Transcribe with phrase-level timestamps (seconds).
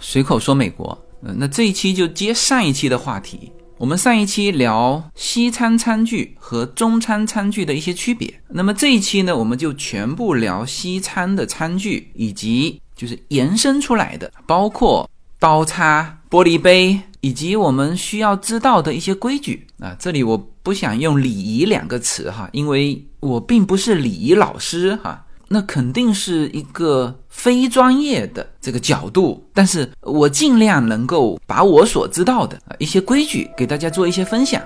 [0.00, 3.50] 随口说美国，嗯，那这一期就接上一期的话题。
[3.76, 15.10] 我们上一期聊西餐餐具和中餐餐具的一些区别，那么这一期呢，我们就全部聊西餐的餐具，以及就是延伸出来的，包括
[15.40, 19.94] 刀叉、玻璃杯，以及我们需要知道的一些规矩啊。
[19.98, 25.20] 这里我不想用礼仪两个词哈，因为我并不是礼仪老师哈。
[25.48, 34.62] 那肯定是一个非专业的这个角度，但是我尽量能够把我所知道的一些规矩给大家做一些分享，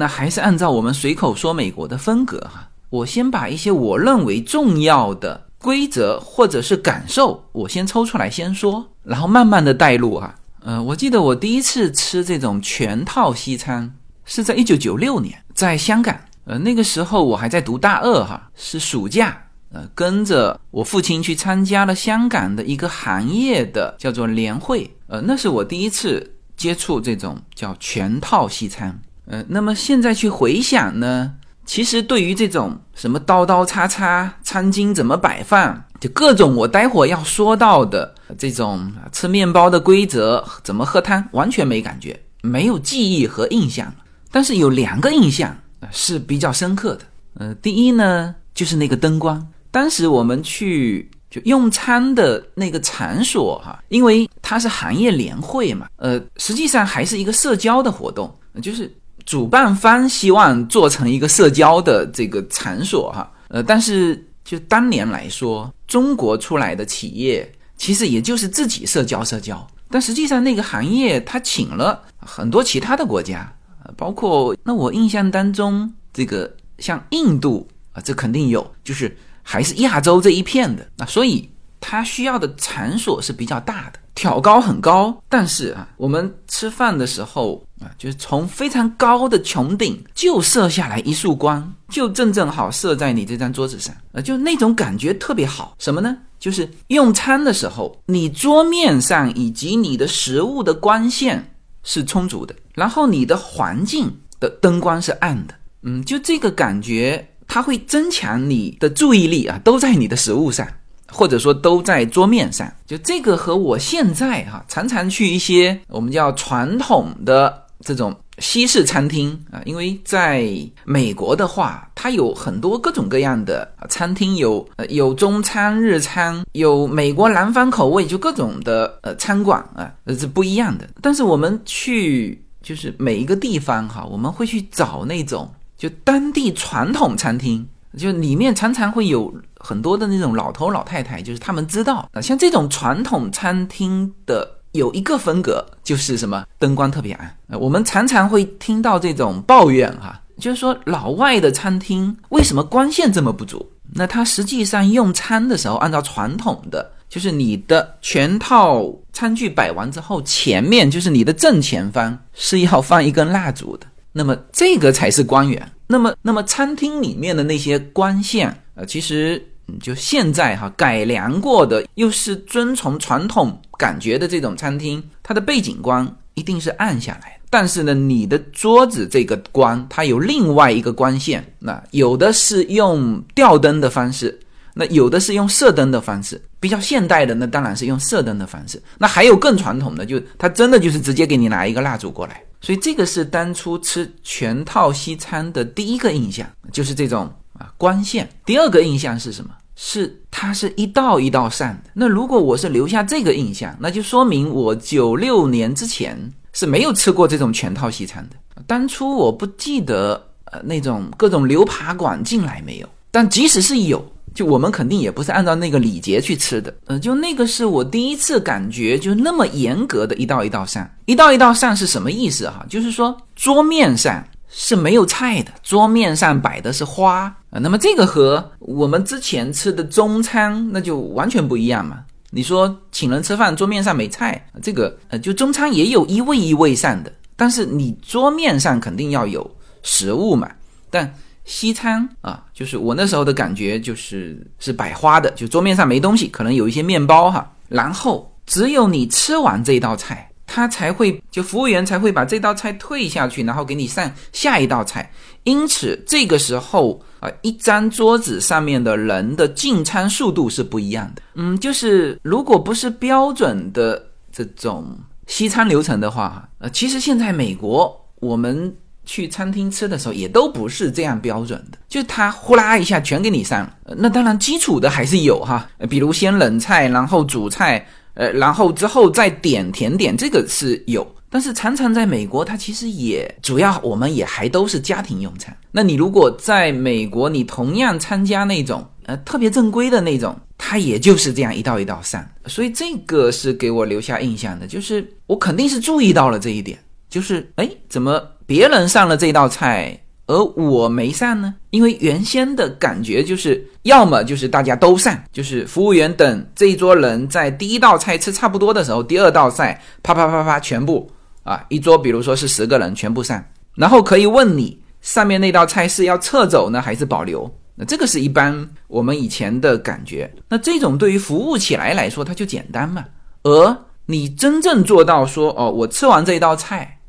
[0.00, 2.66] 那还是按照我们随口说美国的风格哈。
[2.88, 10.34] 我先把一些我认为重要的规则或者是感受，我先抽出来先说，然后慢慢的带入哈。
[10.60, 16.18] 呃，我记得我第一次吃这种全套西餐是在一九九六年，在香港。
[16.44, 19.36] 呃，那个时候我还在读大二哈，是暑假，
[19.70, 24.90] 呃，跟着我父亲去参加了香港的一个行业的叫做年会。
[25.08, 28.98] 呃，那是我第一次接触这种叫全套西餐。
[29.30, 31.32] 呃，那么现在去回想呢，
[31.64, 43.92] 其实对于这种什么刀刀叉叉、餐巾怎么摆放，就各种我待会要说到的这种吃面包的规则、怎么喝汤，完全没感觉，没有记忆和印象。
[44.32, 45.56] 但是有两个印象
[45.92, 47.02] 是比较深刻的。
[47.34, 49.46] 呃，第一呢，就是那个灯光。
[49.70, 58.28] 当时我们去就用餐的那个场所哈，因为它是行业年会嘛，呃，实际上还是一个社交的活动，
[58.60, 58.92] 就是。
[59.30, 73.48] 主办方希望做成一个社交的这个场所哈，呃，但是就当年来说，中国出来的企业其实也就是自己社交社交，但实际上那个行业他请了很多其他的国家，
[73.96, 81.48] 包括那我印象当中这个像印度啊，这肯定有，就是还是亚洲这一片的，那所以
[81.78, 84.00] 他需要的场所是比较大的。
[84.12, 95.74] 挑高很高，但是啊，我们吃饭的时候啊，就是从非常高的穹顶就射下来一束光，就正正好射在你这张桌子上，啊，就那种感觉特别好。
[95.78, 96.16] 什么呢？
[96.38, 101.52] 就是用餐的时候，你桌面上以及你的食物的光线
[101.82, 110.66] 是充足的，然后你的环境的灯光是暗的，嗯，就这个感觉，它会增强你的注意力啊，都在你的食物上。
[111.12, 120.48] 或者说都在桌面上，就这个和我现在哈常常去一些我们叫传统的这种西式餐厅啊，因为在
[120.84, 130.88] 美国的话，它有很多各种各样的餐厅，有呃有中餐、日餐，有美国南方口味，就各种的呃餐馆啊，是不一样的。
[131.00, 137.66] 但是我们去就是每一个地方哈，我们会去找那种就当地传统餐厅。
[137.98, 147.36] 就里面常常会有很多的那种老头老太太，就是他们知道啊，像这种传统餐厅的有一个风格，就是什么灯光特别暗。
[147.58, 153.68] 我们常常会听到这种抱怨哈，就是说老外的餐厅为什么光线这么不足？
[153.92, 165.72] 那他实际上用餐的时候，按照传统的，就是你的全套餐具摆完之后，前面就是你的正前方是要放一根蜡烛的，那么这个才是光源。
[165.88, 169.44] 那么，那么餐厅里面的那些光线，呃，其实
[169.78, 177.40] 就现在哈改良过的，又是遵从传统感觉的这种餐厅，它的背景光一定是暗下来的。
[177.50, 184.38] 但是呢，你的桌子这个光，它有另外一个光线，那有的是用吊灯的方式，
[184.72, 186.40] 那有的是用射灯的方式。
[186.60, 188.80] 比较现代的，那当然是用射灯的方式。
[188.98, 192.42] 那还有更传统的，就它真的就是直接给你拿一个蜡烛过来。
[192.60, 198.28] 所以这个是当初吃全套西餐的第一个印象，就是这种啊光线。
[198.44, 199.50] 第二个印象是什么？
[199.82, 201.90] 是它是一道一道上的。
[201.94, 206.18] 那如果我是留下这个印象，那就说明我九六年之前
[206.52, 208.62] 是没有吃过这种全套西餐的。
[208.66, 214.04] 当初我不记得呃那种各种牛扒馆进来没有，但即使是有。
[214.32, 222.64] 就我们肯定也不是按照那个礼节去吃的，呃，就那个是我第一次感觉就那么严格的一道一道上，一道一道上是什么意思哈？
[222.68, 227.58] 就是说桌面上是没有菜的，桌面上摆的是花啊。
[227.60, 232.00] 那么这个和我们之前吃的中餐那就完全不一样嘛。
[232.30, 239.48] 你说请人吃饭，桌面上没菜，这个呃，就中餐也有一位一位上的，但是你桌面上肯定要有
[239.82, 240.50] 食物嘛。
[240.90, 241.12] 但
[241.44, 250.29] 西餐啊，就是我那时候的感觉就是是摆花的，就桌面上没东西，可能有一些面包哈，然后只有你吃完这道菜。
[250.52, 255.08] 他才会，就服务员才会把这道菜退下去，然后给你上下一道菜。
[255.44, 261.22] 因此，这个时候啊，一张桌子上面的人的进餐速度是不一样的。
[261.36, 264.98] 嗯，就是如果不是标准的这种
[265.28, 268.74] 西餐流程的话，呃，其实现在美国我们
[269.04, 273.72] 去餐厅吃的时候也都不是这样标准的，就他呼啦一下全给你上。
[273.96, 277.86] 那当然基础的还是有哈，比如先冷菜，然后主菜。
[278.14, 285.56] 呃，然后之后再点甜点，这个是有，但是常常在美国，它其实也主要我们也还都是家庭用餐。
[285.70, 292.26] 那你如果在美国，你同样参加那种呃特别正规的那种，它也就是这样一道一道上。
[292.46, 296.78] 所以这个是给我留下印象的，就是我肯定是注意到了这一点，
[297.08, 299.98] 就是哎，怎么别人上了这道菜？
[300.30, 311.10] 而我没上呢，因为原先的感觉就是，要么就是大家都上，就是服务员等这一桌人在第一道菜吃差不多的时候，第二道菜啪啪啪啪全部
[311.42, 313.44] 啊，一桌比如说是十个人全部上，
[313.74, 317.52] 然后可以问你上面那道菜是要撤走呢还是保留？
[317.74, 320.32] 那这个是一般我们以前的感觉。
[320.48, 323.04] 那这种对于服务起来来说，它就简单嘛。
[323.42, 326.99] 而你真正做到说哦，我吃完这一道菜。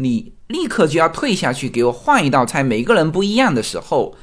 [0.00, 2.62] 你立刻就要退下去，给我换一道菜。
[2.62, 4.14] 每个人不一样的时候，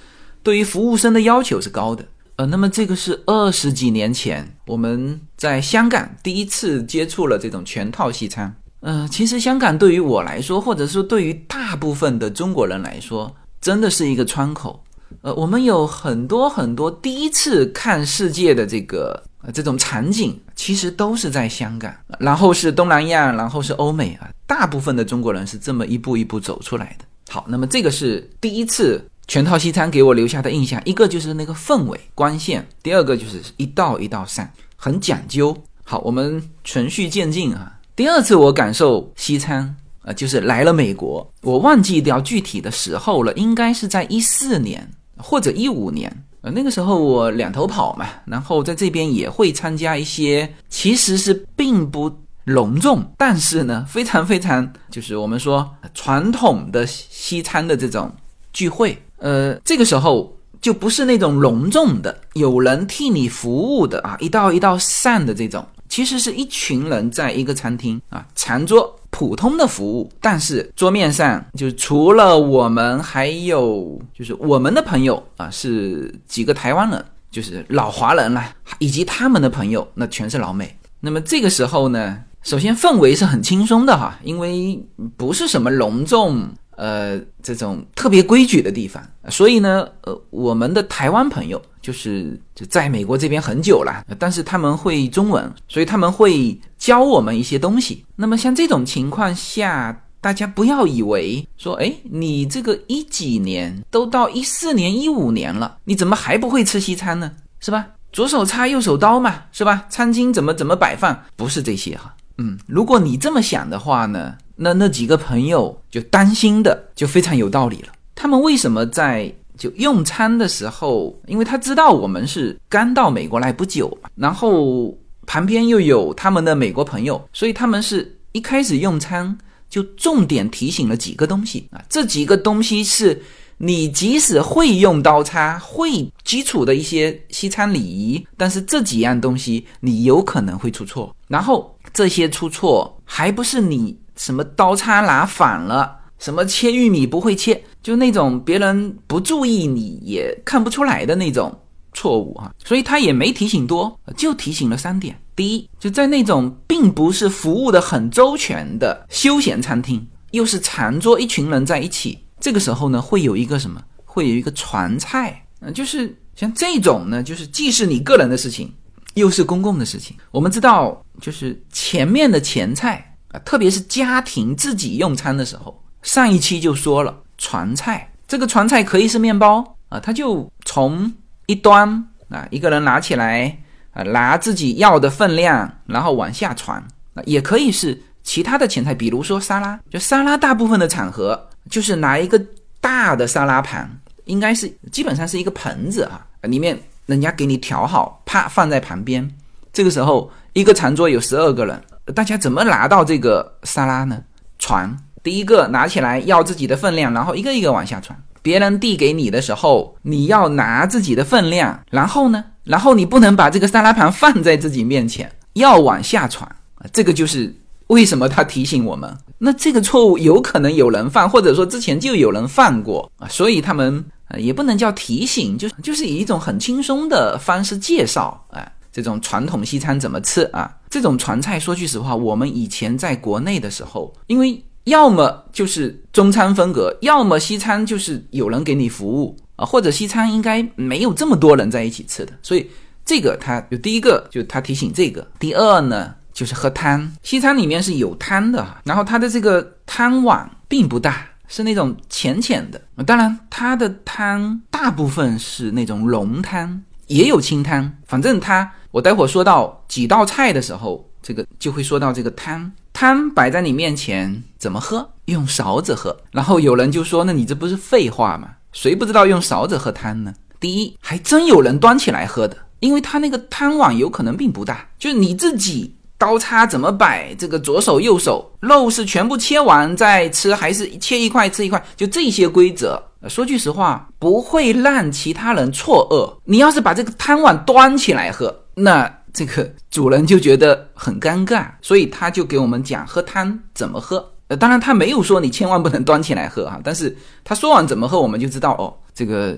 [0.42, 2.06] 对于服务生的要求是高的。
[2.38, 8.56] 呃，那么这个是二十几年前我们在香港第一次接触了这种全套西餐。
[8.80, 14.85] 呃，其实香港对于我来说，或者说对于大部分的中国人来说，真的是一个窗口。
[15.22, 19.52] 呃，我们有很多很多第一次看世界的这个呃。
[19.52, 24.30] 这种场景其实都是在香港，然后是东南亚，然后是欧美啊。
[24.46, 27.06] 大部分的中国人是这么一步一步走出来的。
[27.30, 35.56] 好，那么这个是第一次全套西餐给我留下的印象，一个就是那个氛围、光线，第二个就是一道一道上，很讲究。
[35.84, 37.80] 好，我们循序渐进啊。
[37.96, 39.76] 第二次我感受西餐
[40.06, 44.88] 啊，就是来了美国，我忘记掉具体的时候了，应该是在一四年
[45.18, 46.10] 或者一五年。
[46.42, 52.12] 呃，那个时候我两头跑嘛，然后在这边也会参加一些，其实是并不
[52.44, 58.14] 隆重，但是呢，非常非常就是我们说传统的西餐的这种
[58.54, 58.96] 聚会。
[59.18, 60.32] 呃，这个时候
[60.62, 68.96] 就不是那种隆重的，有人替你服务的啊，一道一道上的这种，其实是一群人在一个餐厅啊，长桌。
[69.18, 80.78] 普通的服务，但是桌面上就除了我们，还有就是我们的朋友啊，是几个台湾人，就是老华人啦，以及他们的朋友，那全是老美。
[81.00, 84.78] 那么这个时候呢，首先氛围是很轻松的哈，因为
[85.16, 86.50] 不是什么隆重。
[86.76, 98.06] 呃，这种特别规矩的地方，所以呢，呃，我们的台湾朋友就是就在美国这边很久了，但是他们会中文，所以他们会教我们一些东西。
[98.16, 107.32] 那么像这种情况下，大家不要以为说，哎，你这个一几年都到一四年、一五年了，你怎么还不会吃西餐呢？
[107.60, 107.88] 是吧？
[108.12, 109.86] 左手叉右手刀嘛，是吧？
[109.90, 112.14] 餐巾怎么怎么摆放，不是这些哈。
[112.38, 114.36] 嗯，如果你这么想的话呢？
[114.56, 117.90] 那那几个朋友就担心的就非常有道理了。
[118.16, 129.38] 他们为什么在就用餐的时候，因为他知道我们是刚到美国来不久嘛，然后旁边又有他们的美国朋友，所以他们是一开始用餐
[129.70, 131.84] 就重点提醒了几个东西啊。
[131.90, 133.22] 这几个东西是
[133.58, 141.14] 你即使会用刀叉，会基础的一些西餐礼仪，但是这几样东西你有可能会出错。
[141.28, 143.98] 然后这些出错还不是你。
[144.16, 151.54] 什么刀叉拿反了，什么切玉米不会切，就那种别人不注意你也看不出来的那种
[151.94, 155.20] 错误哈，所以他也没提醒多，就提醒了三点。
[155.36, 163.82] 第一，就在那种并不是服务的很周全的休闲餐厅，又是长桌一群人在一起，这个时候呢，会有一个什么？
[164.06, 168.74] 会有一个传菜，嗯，就是像这种呢，就是既是你个人的事情，
[169.16, 170.16] 又是公共的事情。
[170.32, 173.15] 我们知道，就是前面的前菜。
[173.40, 181.12] 特别是家庭自己用餐的时候，上一期就说了传菜，这个传菜可以是面包啊，他就从
[181.48, 181.90] 一端
[182.30, 183.58] 啊，一个人拿起来
[183.92, 186.78] 啊，拿自己要的分量，然后往下传
[187.14, 192.40] 啊，也可以是其他的前菜，比如说沙拉，就沙拉大部分的场合就是拿一个
[192.80, 193.90] 大的沙拉盘，
[194.26, 199.30] 应该是基本上是一个盆子啊，里面人家给你调好，啪放在旁边，
[199.74, 201.82] 这个时候一个长桌有十二个人。
[202.14, 204.22] 大家怎么拿到这个沙拉呢？
[204.60, 208.18] 传，第一个拿起来要自己的分量，然后一个一个往下传。
[208.42, 216.86] 别人递给你的时候，你要拿自己的分量，然后呢，然后你不能把这个沙拉盘放在自己面前，要往下传啊。
[216.94, 217.54] 这个就是
[217.88, 219.18] 为什么他提醒我们。
[219.40, 230.74] 那这个错误有可能有人犯，或者说之前就有人犯过啊，所以他们呃也不能叫提醒，就是就是以一种很轻松的方式介绍啊，这种传统西餐怎么吃啊？
[230.90, 242.66] 这种传菜，说句实话，我们以前在国内的时候，因为要么就是中餐风格，要么西餐就是有人给你服务啊，或者西餐应该没有这么多人在一起吃的，所以
[243.04, 246.16] 这个他就第一个就他提醒这个，第二呢。
[246.36, 252.82] 就是喝汤，西餐里面是有汤的，然后它的这个汤碗并不大，是那种浅浅的。
[253.06, 257.90] 当然，它的汤大部分是那种浓汤，也有清汤。
[258.06, 262.72] 反正它，我待会儿说到几道菜的时候，这个就会说到这个汤。
[262.94, 265.06] 汤摆在你面前，怎么喝？
[265.26, 266.16] 用勺子喝。
[266.32, 268.48] 然后有人就说：“那你这不是废话吗？
[268.72, 275.94] 谁不知道用勺子喝汤呢？”第一，还真有人端起来喝的，因为他那个汤碗有可能并不大，就是你自己。
[276.18, 277.36] 刀叉怎么摆？
[277.36, 281.86] 这个左手右手，肉是全部切完再吃，还是切一块吃一块？
[281.98, 282.98] 就这些规则，
[283.28, 286.42] 说句实话，不会让其他人错愕。
[286.46, 294.34] 你要是把这个汤碗端起来喝，那这个主人就觉得很尴尬，所以他就给我们讲喝汤怎么喝。
[294.48, 299.58] 呃，当然他没有说你千万不能端起来喝哈，但是他说完怎么喝，我们就知道哦，这个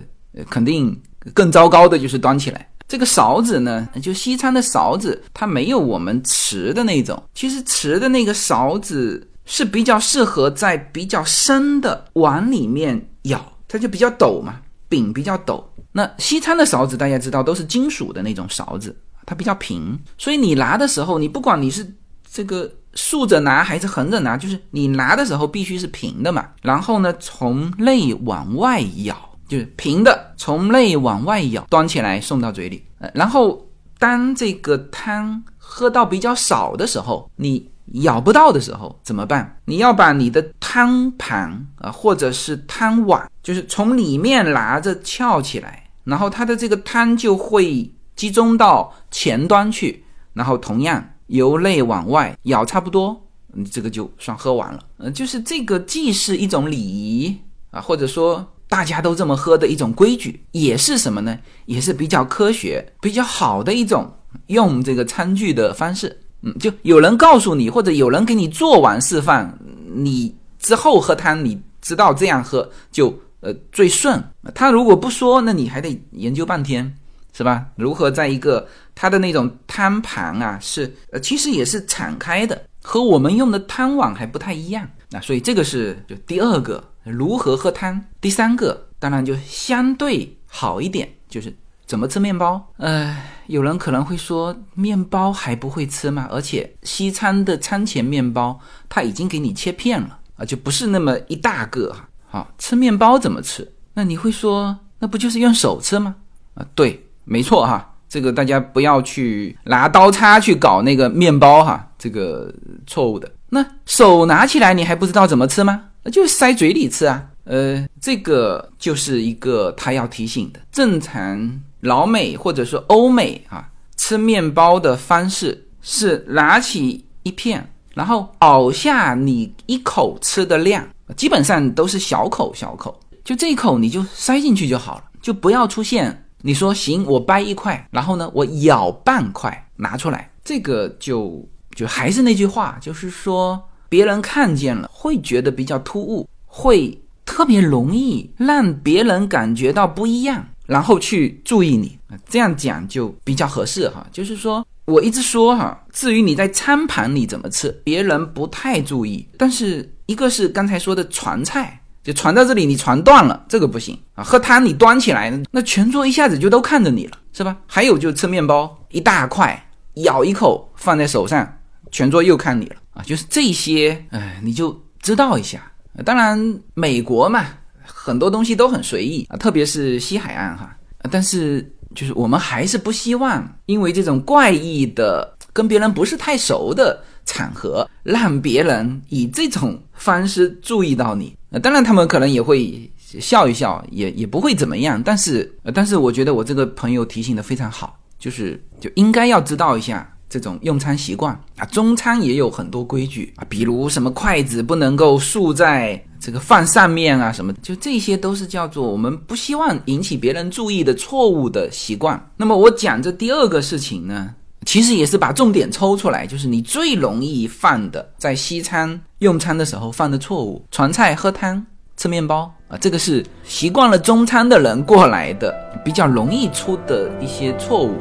[0.49, 0.97] 肯定
[1.33, 2.69] 更糟糕的就是端起来。
[2.87, 7.21] 这个勺子呢，就西餐的勺子，它没有我们瓷的那种。
[7.33, 15.61] 其实瓷的那个勺子是比较适合在比较深的碗里面舀，它就比较陡嘛，柄比较陡。
[15.91, 18.95] 那西餐的勺子大家知道都是金属的那种勺子，
[19.27, 21.87] 它比较平，所以你拿的时候，你不管你是
[22.27, 26.47] 这个竖着拿还是横着拿，就是你拿的时候必须是平的嘛。
[26.63, 29.15] 然后呢，从内往外舀。
[29.47, 32.83] 就是平的，从内往外舀，端起来送到嘴里。
[32.99, 33.65] 呃，然后
[33.97, 39.57] 当这个汤喝到比较少的时候，你舀不到的时候怎么办？
[39.63, 53.17] 你要把你的汤盘啊，或者是汤碗，就是从里面拿着翘起来，然后它的这个汤就会集中到前端去，然后同样由内往外舀差不多，
[53.53, 54.79] 你这个就算喝完了。
[54.97, 57.33] 呃，就是这个既是一种礼仪
[57.71, 58.45] 啊，或者说。
[58.69, 61.39] 大家都这么喝的一种规矩，也是什么呢？
[61.67, 64.13] 也是比较科学、比较好的一种
[64.47, 66.13] 用这个餐具的方式。
[66.41, 69.57] 嗯，就有人告诉你，或者有人给你做完示范，
[69.95, 74.21] 你之后喝汤，你知道这样喝就呃最顺。
[74.53, 76.93] 他如果不说，那你还得研究半天，
[77.37, 77.67] 是吧？
[77.75, 84.89] 如何在一个它的那种汤盘啊，是呃其实也是敞开的，和我们用的汤碗还不太一样。
[85.11, 86.83] 那所以这个是就第二个。
[87.03, 88.03] 如何喝汤？
[88.19, 92.73] 第三个当然就相对好一点，就是怎么吃面包。
[92.77, 93.15] 呃，
[93.45, 96.27] 有人可能会说，面包还不会吃吗？
[96.29, 102.09] 而且西餐的餐前面包，它已经给你切片了啊，就不是那么一大个哈。
[102.27, 103.71] 好，吃面包怎么吃？
[103.93, 106.13] 那你会说，那不就是用手吃吗？
[106.55, 107.93] 啊，对，没错哈。
[108.09, 112.49] 这个大家不要去拿刀叉去搞那个面包哈，这个
[112.87, 113.29] 错误的。
[113.49, 115.83] 那手拿起来，你还不知道怎么吃吗？
[116.03, 120.59] 那就塞嘴里吃啊，呃，这个就是一个他要提醒的。
[120.71, 123.67] 正常老美或者说欧美啊，
[123.97, 143.61] 吃面包的方式是拿起一片，然后咬下你一口吃的量，基本上都是小口小口，就这一口你就塞进去就好了，就不要出现你说行，我掰一块，然后呢我咬半块拿出来，这个就就还是那句话，就是说。
[143.89, 151.97] 别人看见了会觉得比较突兀，会特别容易让别人感觉到不一样，然后去注意你。
[152.27, 154.05] 这样讲就比较合适哈。
[154.11, 159.25] 就是说我一直说哈，至于你在餐盘里怎么吃，别人不太注意。
[159.37, 164.23] 但是一个是刚才说的传菜，就传到这里你传断了，这个不行啊。
[164.23, 167.57] 喝汤你端起来，那全桌一下子就都看着你了，是吧？
[167.67, 171.53] 还有就吃面包，一大块咬一口放在手上。
[171.91, 173.03] 全桌又看你了啊！
[173.03, 175.69] 就是这些，哎，你就知道一下。
[176.05, 177.45] 当然，美国嘛，
[177.85, 180.75] 很多东西都很随意啊，特别是西海岸哈。
[181.11, 191.36] 但是，就是我们还是不希望因为这种怪异的、跟别人不是太熟的场合，让别人以这种方式注意到你。
[191.61, 195.01] 当然，他们可能也会笑一笑，也也不会怎么样。
[195.01, 200.11] 但是，但是我觉得我这个朋友提醒的非常好，就是就应该要知道一下。
[200.29, 201.65] 这种用餐习惯啊。
[201.67, 212.21] 中餐也有很多规矩啊，比如什么筷子不能够竖在这个饭上面啊，什么就这些都是叫做我们不希望引起别人注意的错误的习惯。
[212.35, 214.35] 那么我讲这第二个事情呢，
[214.67, 222.51] 其实也是把重点抽出来，就是你最容易犯的在西餐用餐的时候犯的错误：传菜、喝汤、吃面包。
[222.67, 225.55] 啊，这个是习惯了中餐的人过来的，
[225.85, 227.93] 比较容易出的一些错误。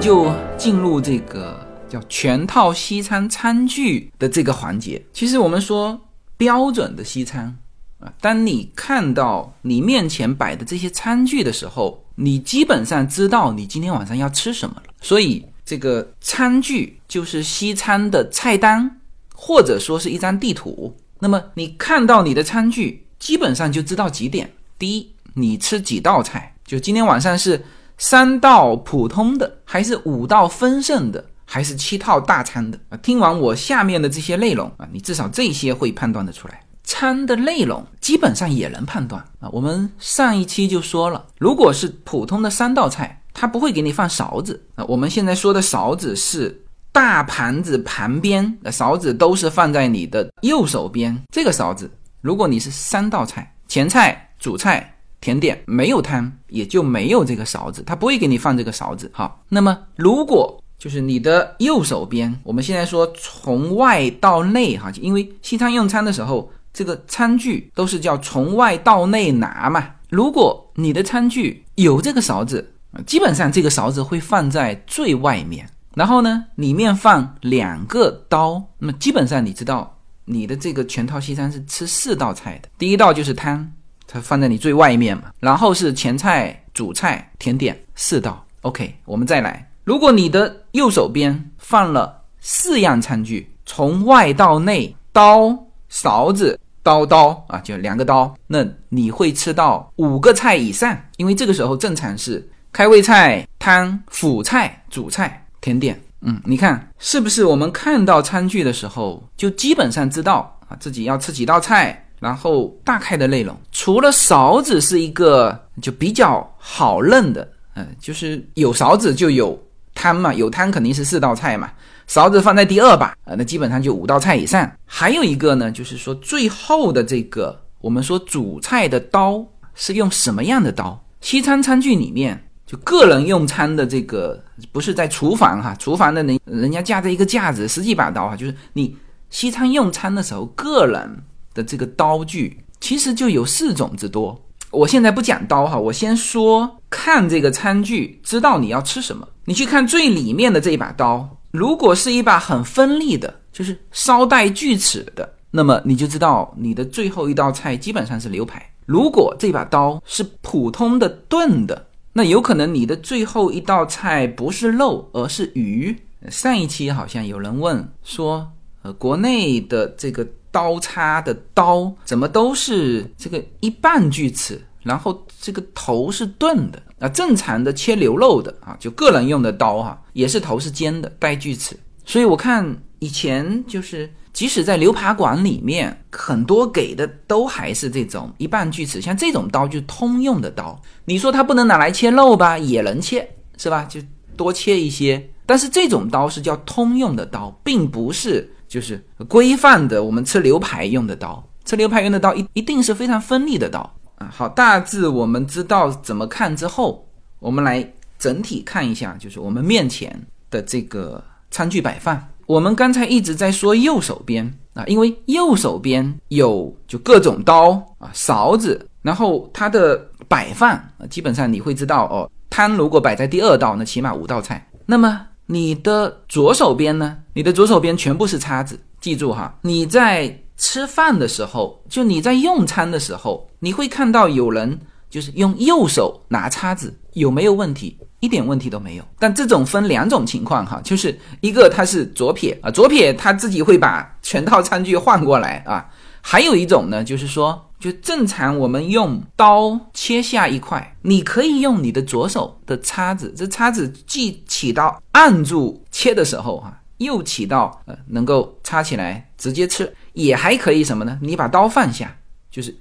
[0.00, 5.02] 就进入这个叫全套西餐餐具的这个环节。
[5.12, 6.00] 其实我们说
[6.36, 7.56] 标准的西餐
[7.98, 14.82] 啊，当你看到你面前摆的这些餐具的时候，你基本上知道你今天晚上要吃什么了。
[15.00, 19.00] 所以这个餐具就是西餐的菜单，
[19.34, 20.96] 或者说是一张地图。
[21.18, 24.52] 那么你看到你的餐具，基本上就知道几点。
[24.78, 27.64] 第一，你吃几道菜，就今天晚上是。
[27.98, 32.96] 三道普通的，还是五道丰盛的，还是七套大餐的啊？
[32.98, 36.60] 听完我下面的这些内容啊，你至少这些会判断得出来。
[36.84, 39.48] 餐的内容基本上也能判断啊。
[39.52, 44.84] 我们上一期就说了，如果是普通的三道菜，它不会给你放勺子啊。
[44.86, 51.20] 我们现在说的勺子是大盘子旁边的勺子，都是放在你的右手边。
[51.32, 51.90] 这个勺子，
[52.20, 54.94] 如果你是三道菜，前菜、主菜。
[55.20, 59.10] 甜点没有汤，也就没有这个勺子，他不会给你放这个勺子。
[59.12, 69.90] 好，那么如果就是你的右手边，我们现在说从外到内哈，因为西餐用餐的时候，这个餐具都是叫从外到内拿嘛。
[70.08, 72.72] 如果你的餐具有这个勺子，
[73.04, 83.68] 基本上这个勺子会放在最外面，然后呢，里面放两个刀，那么基本上你知道你的这个全套西餐是吃四道菜的，第一道就是汤。
[84.10, 88.42] 它放在你最外面嘛，然后是前菜、主菜、甜点四道。
[88.62, 89.70] OK，我们再来。
[89.84, 95.56] 如果你的右手边放了四样餐具，从外到内，刀、
[95.90, 106.00] 勺子、刀刀啊，就两个刀，那你会吃到五个菜以上，因为这个时候正常是开胃菜、汤、辅菜、主菜、甜点。
[106.22, 107.44] 嗯，你看是不是？
[107.44, 112.04] 我们看到餐具的时候，就基本上知道啊，自己要吃几道菜。
[112.20, 119.56] 然后大概的内容，除了勺子是一个就比较好认的，嗯，就是有勺子就有
[119.94, 121.70] 汤嘛，有汤肯定是四道菜嘛，
[122.08, 124.68] 勺子放在第二把，啊，那基本上就五道菜以上。
[124.84, 131.00] 还有一个呢，就是说最后的这个，我们说主菜的刀是用什么样的刀？
[131.20, 138.96] 西餐餐具里面，就个人用餐的这个不是在厨房哈，厨房的人人家架着一个架子，十几把刀哈，就是你
[139.30, 141.22] 西餐用餐的时候，个人。
[141.58, 144.40] 的这个刀具其实就有四种之多。
[144.70, 149.26] 我现在不讲刀哈，我先说看这个餐具，知道你要吃什么。
[149.44, 158.64] 你去看最里面的这一把刀，如果是一把很锋利的，就是稍带锯齿的，那么你就知道你的最后一道菜基本上是牛排。
[158.86, 165.96] 如果这把刀是普通的钝的，那有可能你的最后一道菜不是肉，而是鱼。
[166.28, 168.46] 上一期好像有人问说，
[168.82, 170.24] 呃，国内的这个。
[170.58, 177.08] 刀叉的刀怎么都是这个一半锯齿，然后这个头是钝的啊？
[177.10, 181.78] 正常的切牛肉的啊，就个人用的刀哈，也是头是尖的，带锯齿。
[182.04, 190.76] 所以我看以前就是，即使在牛扒馆里面，很多给的都还是这种一半锯齿，像这种刀就通用的刀。
[191.04, 192.58] 你说它不能拿来切肉吧？
[192.58, 193.84] 也能切，是吧？
[193.84, 194.00] 就
[194.36, 195.24] 多切一些。
[195.46, 198.52] 但是这种刀是叫通用的刀，并不是。
[198.68, 203.80] 就是规范的，我们吃牛排用的刀，吃牛排用的刀一一定是非常锋利的刀
[204.16, 204.30] 啊。
[204.30, 207.08] 好，大致我们知道怎么看之后，
[207.40, 210.14] 我们来整体看一下，就是我们面前
[210.50, 212.22] 的这个餐具摆放。
[212.46, 219.96] 我们刚才一直在说右手边啊，因为右手边有就各种刀啊、勺子，然后它的
[220.28, 225.26] 摆放啊，基本上你会知道哦，汤如果摆在第二道，那起码五道菜，那么。
[225.50, 227.16] 你的左手边呢？
[227.32, 228.78] 你的左手边全部是叉子。
[229.00, 237.96] 记住哈，你在吃饭的时候，就你在用餐的时候，你会看到有人就是用右手拿叉子，有没有问题？
[238.20, 239.04] 一点问题都没有。
[239.18, 245.88] 但这种分两种情况哈，就是一个他是左撇啊，左撇他自己会把全套餐具换过来啊。
[246.20, 261.18] 还有一种呢，就是说，就正常我们用刀切下一块，你可以用你的左手的叉子，这叉子既起到按住切的时候哈，又起到呃能够插起来直接吃，也还可以什么呢？
[261.22, 262.16] 你把刀放下，
[262.50, 262.76] 就是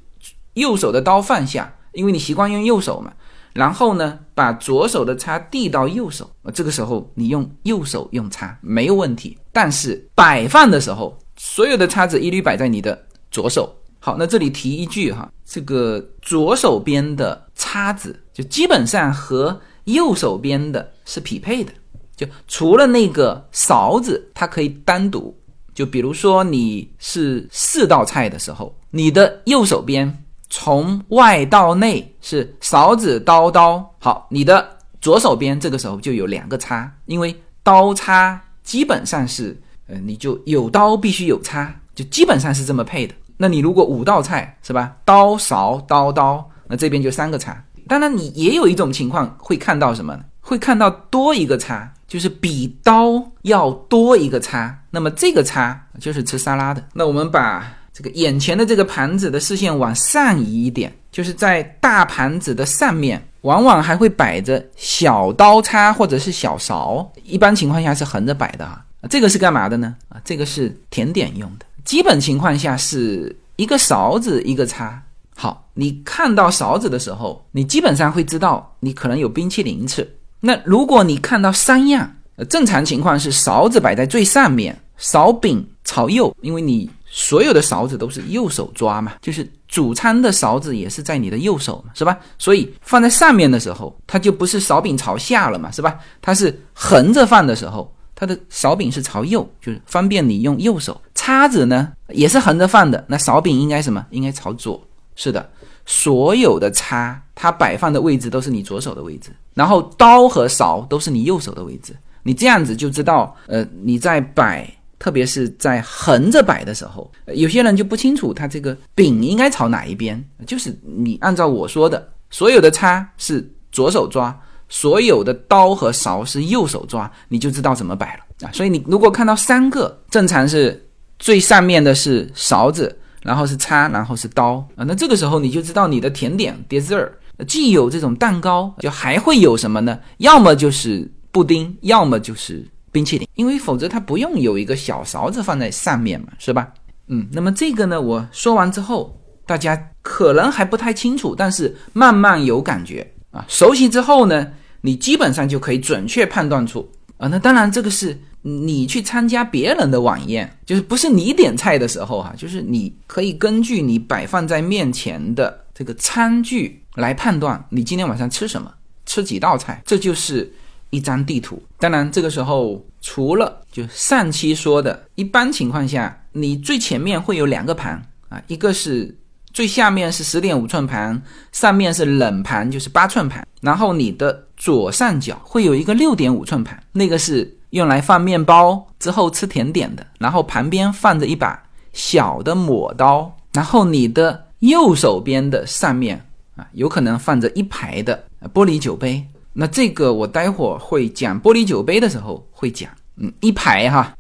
[0.56, 3.14] 右手的刀放下，因为你习惯用右手嘛。
[3.54, 9.36] 然后呢，把左手的叉递到右手，这个时候你用右手用叉没有问题。
[9.52, 13.07] 但是摆放的时候，所有的叉子一律摆在你的
[13.38, 13.72] 左手。
[14.00, 21.72] 好，那这里提一句哈，这个左手边的叉子就基本上和右手边的是匹配的，
[22.16, 25.38] 就除了那个勺子，它可以单独。
[25.76, 30.24] 就比如说你是四道菜的时候，你的右手边。
[30.50, 34.66] 从外到内是勺子刀刀，好，你的
[35.02, 43.14] 左手边这个时候就有两个叉，因为刀叉基本上是，呃，你就有刀必须有叉，就基本上是这么配的。
[43.38, 47.64] 那你如果五道菜是吧，刀勺刀刀，那这边就三个叉。
[47.88, 56.84] 当然你也有一种情况会看到什么，会看到多一个叉，就是比刀要多一个叉，那么这个叉就是吃沙拉的。
[56.94, 57.74] 那我们把。
[57.94, 68.86] 这个眼前的这个盘子的视线往上移一点，就是在大盘子的上面，往往还会摆着小刀叉或者是小勺，一般情况下是横着摆的啊。
[69.10, 69.96] 这个是干嘛的呢？
[70.10, 71.66] 啊，这个是甜点用的。
[71.88, 75.02] 基本情况下是一个勺子一个叉。
[75.38, 80.06] 好，你看到勺子的时候，你基本上会知道你可能有冰淇淋吃。
[80.42, 82.14] 那如果你看到三样，
[82.50, 86.90] 正常情况是勺子摆在最上面，勺柄朝右，因为你。
[87.10, 92.20] 所有的勺子都是右手抓嘛，就是主餐的勺子也是在你的右手，是吧？
[92.38, 95.98] 所以放在上面的时候，它就不是勺柄朝下了嘛，是吧？
[96.22, 101.00] 它是横着放的时候，它的勺柄是朝右，就是方便你用右手。
[101.14, 104.04] 叉子呢也是横着放的，那勺柄应该什么？
[104.10, 104.82] 应该朝左。
[105.16, 105.48] 是的，
[105.86, 111.96] 所有的叉它摆放的位置都是你左手的位置，然后刀和勺都是你右手的位置。
[112.24, 114.68] 你这样子就知道，呃，你在摆。
[115.00, 120.20] 特别是在横着摆的时候，有些人就不清楚他这个柄应该朝哪一边。
[120.48, 124.36] 就是你按照我说的，所有的叉是左手抓，
[124.70, 128.52] 所有的刀和勺是右手抓，你就知道怎么摆了啊。
[128.52, 130.88] 所以你如果看到三个，正常是
[131.20, 134.84] 最上面的是勺子，然后是叉，然后是刀啊。
[134.86, 137.10] 那这个时候你就知道你的甜点 dessert
[137.48, 140.00] 既有这种蛋糕，就还会有什么呢？
[140.18, 142.66] 要么就是布丁，要么就是。
[142.90, 146.70] 冰淇淋，因为否则它不用有一个小勺子放在上面嘛，是吧？
[147.10, 153.06] 嗯，那么这个呢，我说完之后，大家可能还不太清楚，但是慢慢有感觉
[153.38, 154.48] 啊，熟悉之后呢，
[154.82, 157.28] 你基本上就可以准确判断出啊。
[157.28, 168.74] 那当然，这个是你去参加别人的晚宴，就是不是你点菜的时候哈，就是你可以根据你摆放在面前的这个餐具来判断你今天晚上吃什么，
[169.06, 170.52] 吃几道菜，这就是。
[170.90, 179.14] 一张地图，当然这个时候除了就上期说的，一般情况下，你最前面会有两个盘啊，一个是
[179.58, 181.20] 最下面是十点五寸盘，
[181.52, 191.60] 上面是冷盘，就是八寸盘，然后你的左上角会有一个六点五寸盘，那个是用来放面包之后吃甜点的，然后旁边放着一把
[191.92, 196.24] 小的抹刀，然后你的右手边的上面
[196.56, 199.26] 啊，有可能放着一排的玻璃酒杯。
[199.54, 204.14] 那这个我待会儿会讲玻璃酒杯的时候会讲，嗯，一排哈。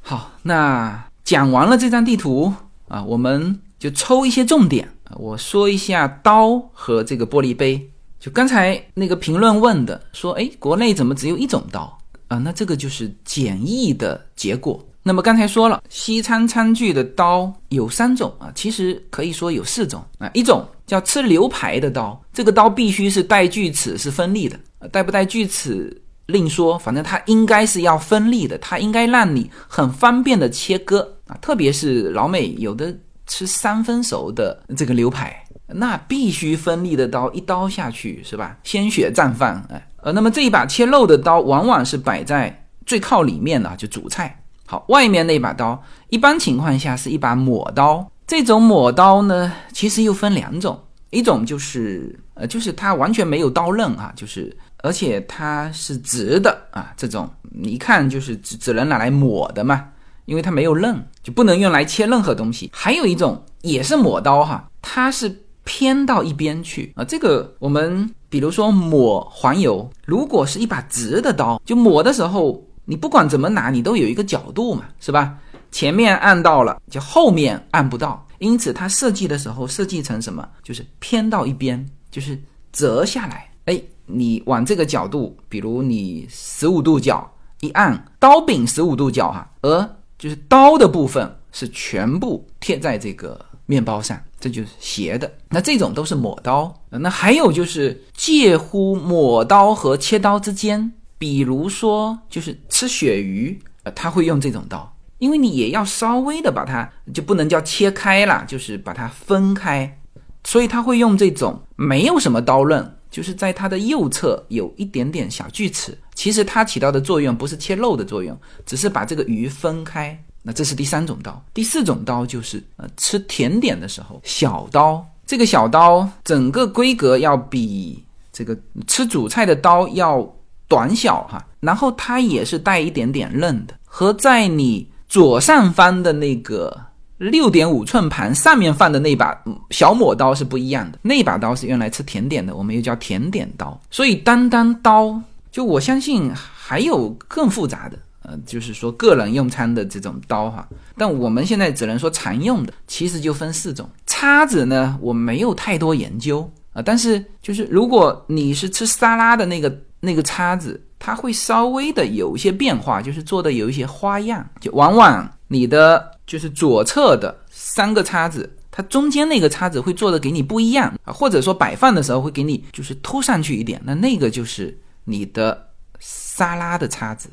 [0.00, 2.52] 好，那讲完了这张地图
[2.88, 7.84] 啊，我们就抽一些重点啊，我说一下刀和这个玻璃杯。
[8.20, 12.38] 就刚才那个评论问的，说，哎，国内怎么只有一种刀啊？
[12.38, 14.80] 那这个就是简易的结果。
[15.02, 20.30] 那么刚才说了，西餐餐具的刀有三种啊，其实可以说有四种啊。
[20.32, 24.56] 一种叫吃牛排的刀，这个刀必须是带锯齿，是锋利的。
[24.92, 31.36] 带不带锯齿另说，反正它应该是要锋利的，它应该让你很方便的切割啊。
[31.42, 32.96] 特别是老美有的
[33.32, 38.58] 吃三分熟的这个牛排，那必须锋利的刀，一刀下去是吧？
[38.62, 44.38] 鲜血绽放，哎，呃，那么这一把切肉的刀往往是摆在最靠里面的，就主菜。
[44.66, 48.06] 好，外面那把刀，一般情况下是一把抹刀。
[48.26, 57.26] 这种抹刀呢，其实又分两种，一种就是呃，就是它完全没有刀刃啊，就是而且它是直的啊，这种
[57.62, 59.88] 一看就是只只能拿来抹的嘛，
[60.24, 62.70] 因为它没有刃，就不能用来切任何东西。
[62.72, 67.04] 还有一种也是抹刀哈，它是偏到一边去啊。
[67.04, 75.38] 这个我们比如说抹黄油，如果是一把直的刀，就抹的时候，你不管怎么拿，你都有一个角度嘛，是吧？
[75.70, 80.46] 前面按到了，就后面按不到，因此它设计的时候设计成什么？
[80.62, 82.38] 就是偏到一边，就是
[82.72, 83.48] 折下来。
[83.64, 87.30] 哎，你往这个角度，比如你十五度角
[87.60, 89.90] 一按，刀柄十五度角哈，而
[90.22, 95.28] 就是刀的部分是全部贴在这个面包上，这就是斜的。
[95.48, 96.72] 那这种都是抹刀。
[96.90, 109.98] 那还有就是介乎抹刀和切刀之间，比如说就是吃鳕鱼，呃，他会用这种刀，因为你也要稍微的把它，就不能叫切开了，就是把它分开，
[110.44, 112.96] 所以他会用这种没有什么刀刃。
[113.10, 120.16] 就是在它的右侧有一点点小锯齿，其实它起到的作用不是切肉的作用，只是把这个鱼分开。
[120.40, 128.00] 那这是第三种刀，第四种刀就是呃吃甜点的时候小刀，这个小刀整个规格要比
[128.32, 128.56] 这个
[128.86, 130.24] 吃主菜的刀要
[130.68, 136.80] 短小哈，然后它也是带一点点刃的，和在你左上方的那个。
[137.18, 143.80] 六点五寸盘上面放的那把小抹刀是不一样的，那把刀是用来吃甜点的，我们又叫甜点刀。
[143.92, 150.68] 所以单单刀，就我相信还有更复杂的，呃，就是说个人用餐的这种刀哈。
[150.96, 153.88] 但我们现在只能说常用的，其实就分四种。
[154.06, 166.10] 叉子呢，我没有太多研究啊，但是就是如果你是吃沙拉的那个那个叉子，它会稍微的有一些变化，就是做的有一些花样，就往往你的。
[166.24, 177.28] 就是左侧的三个叉子，它中间那个叉子会做的给你不一样啊，或者说摆放的时候会给你就是凸上去一点，那那个就是你的沙拉的叉子，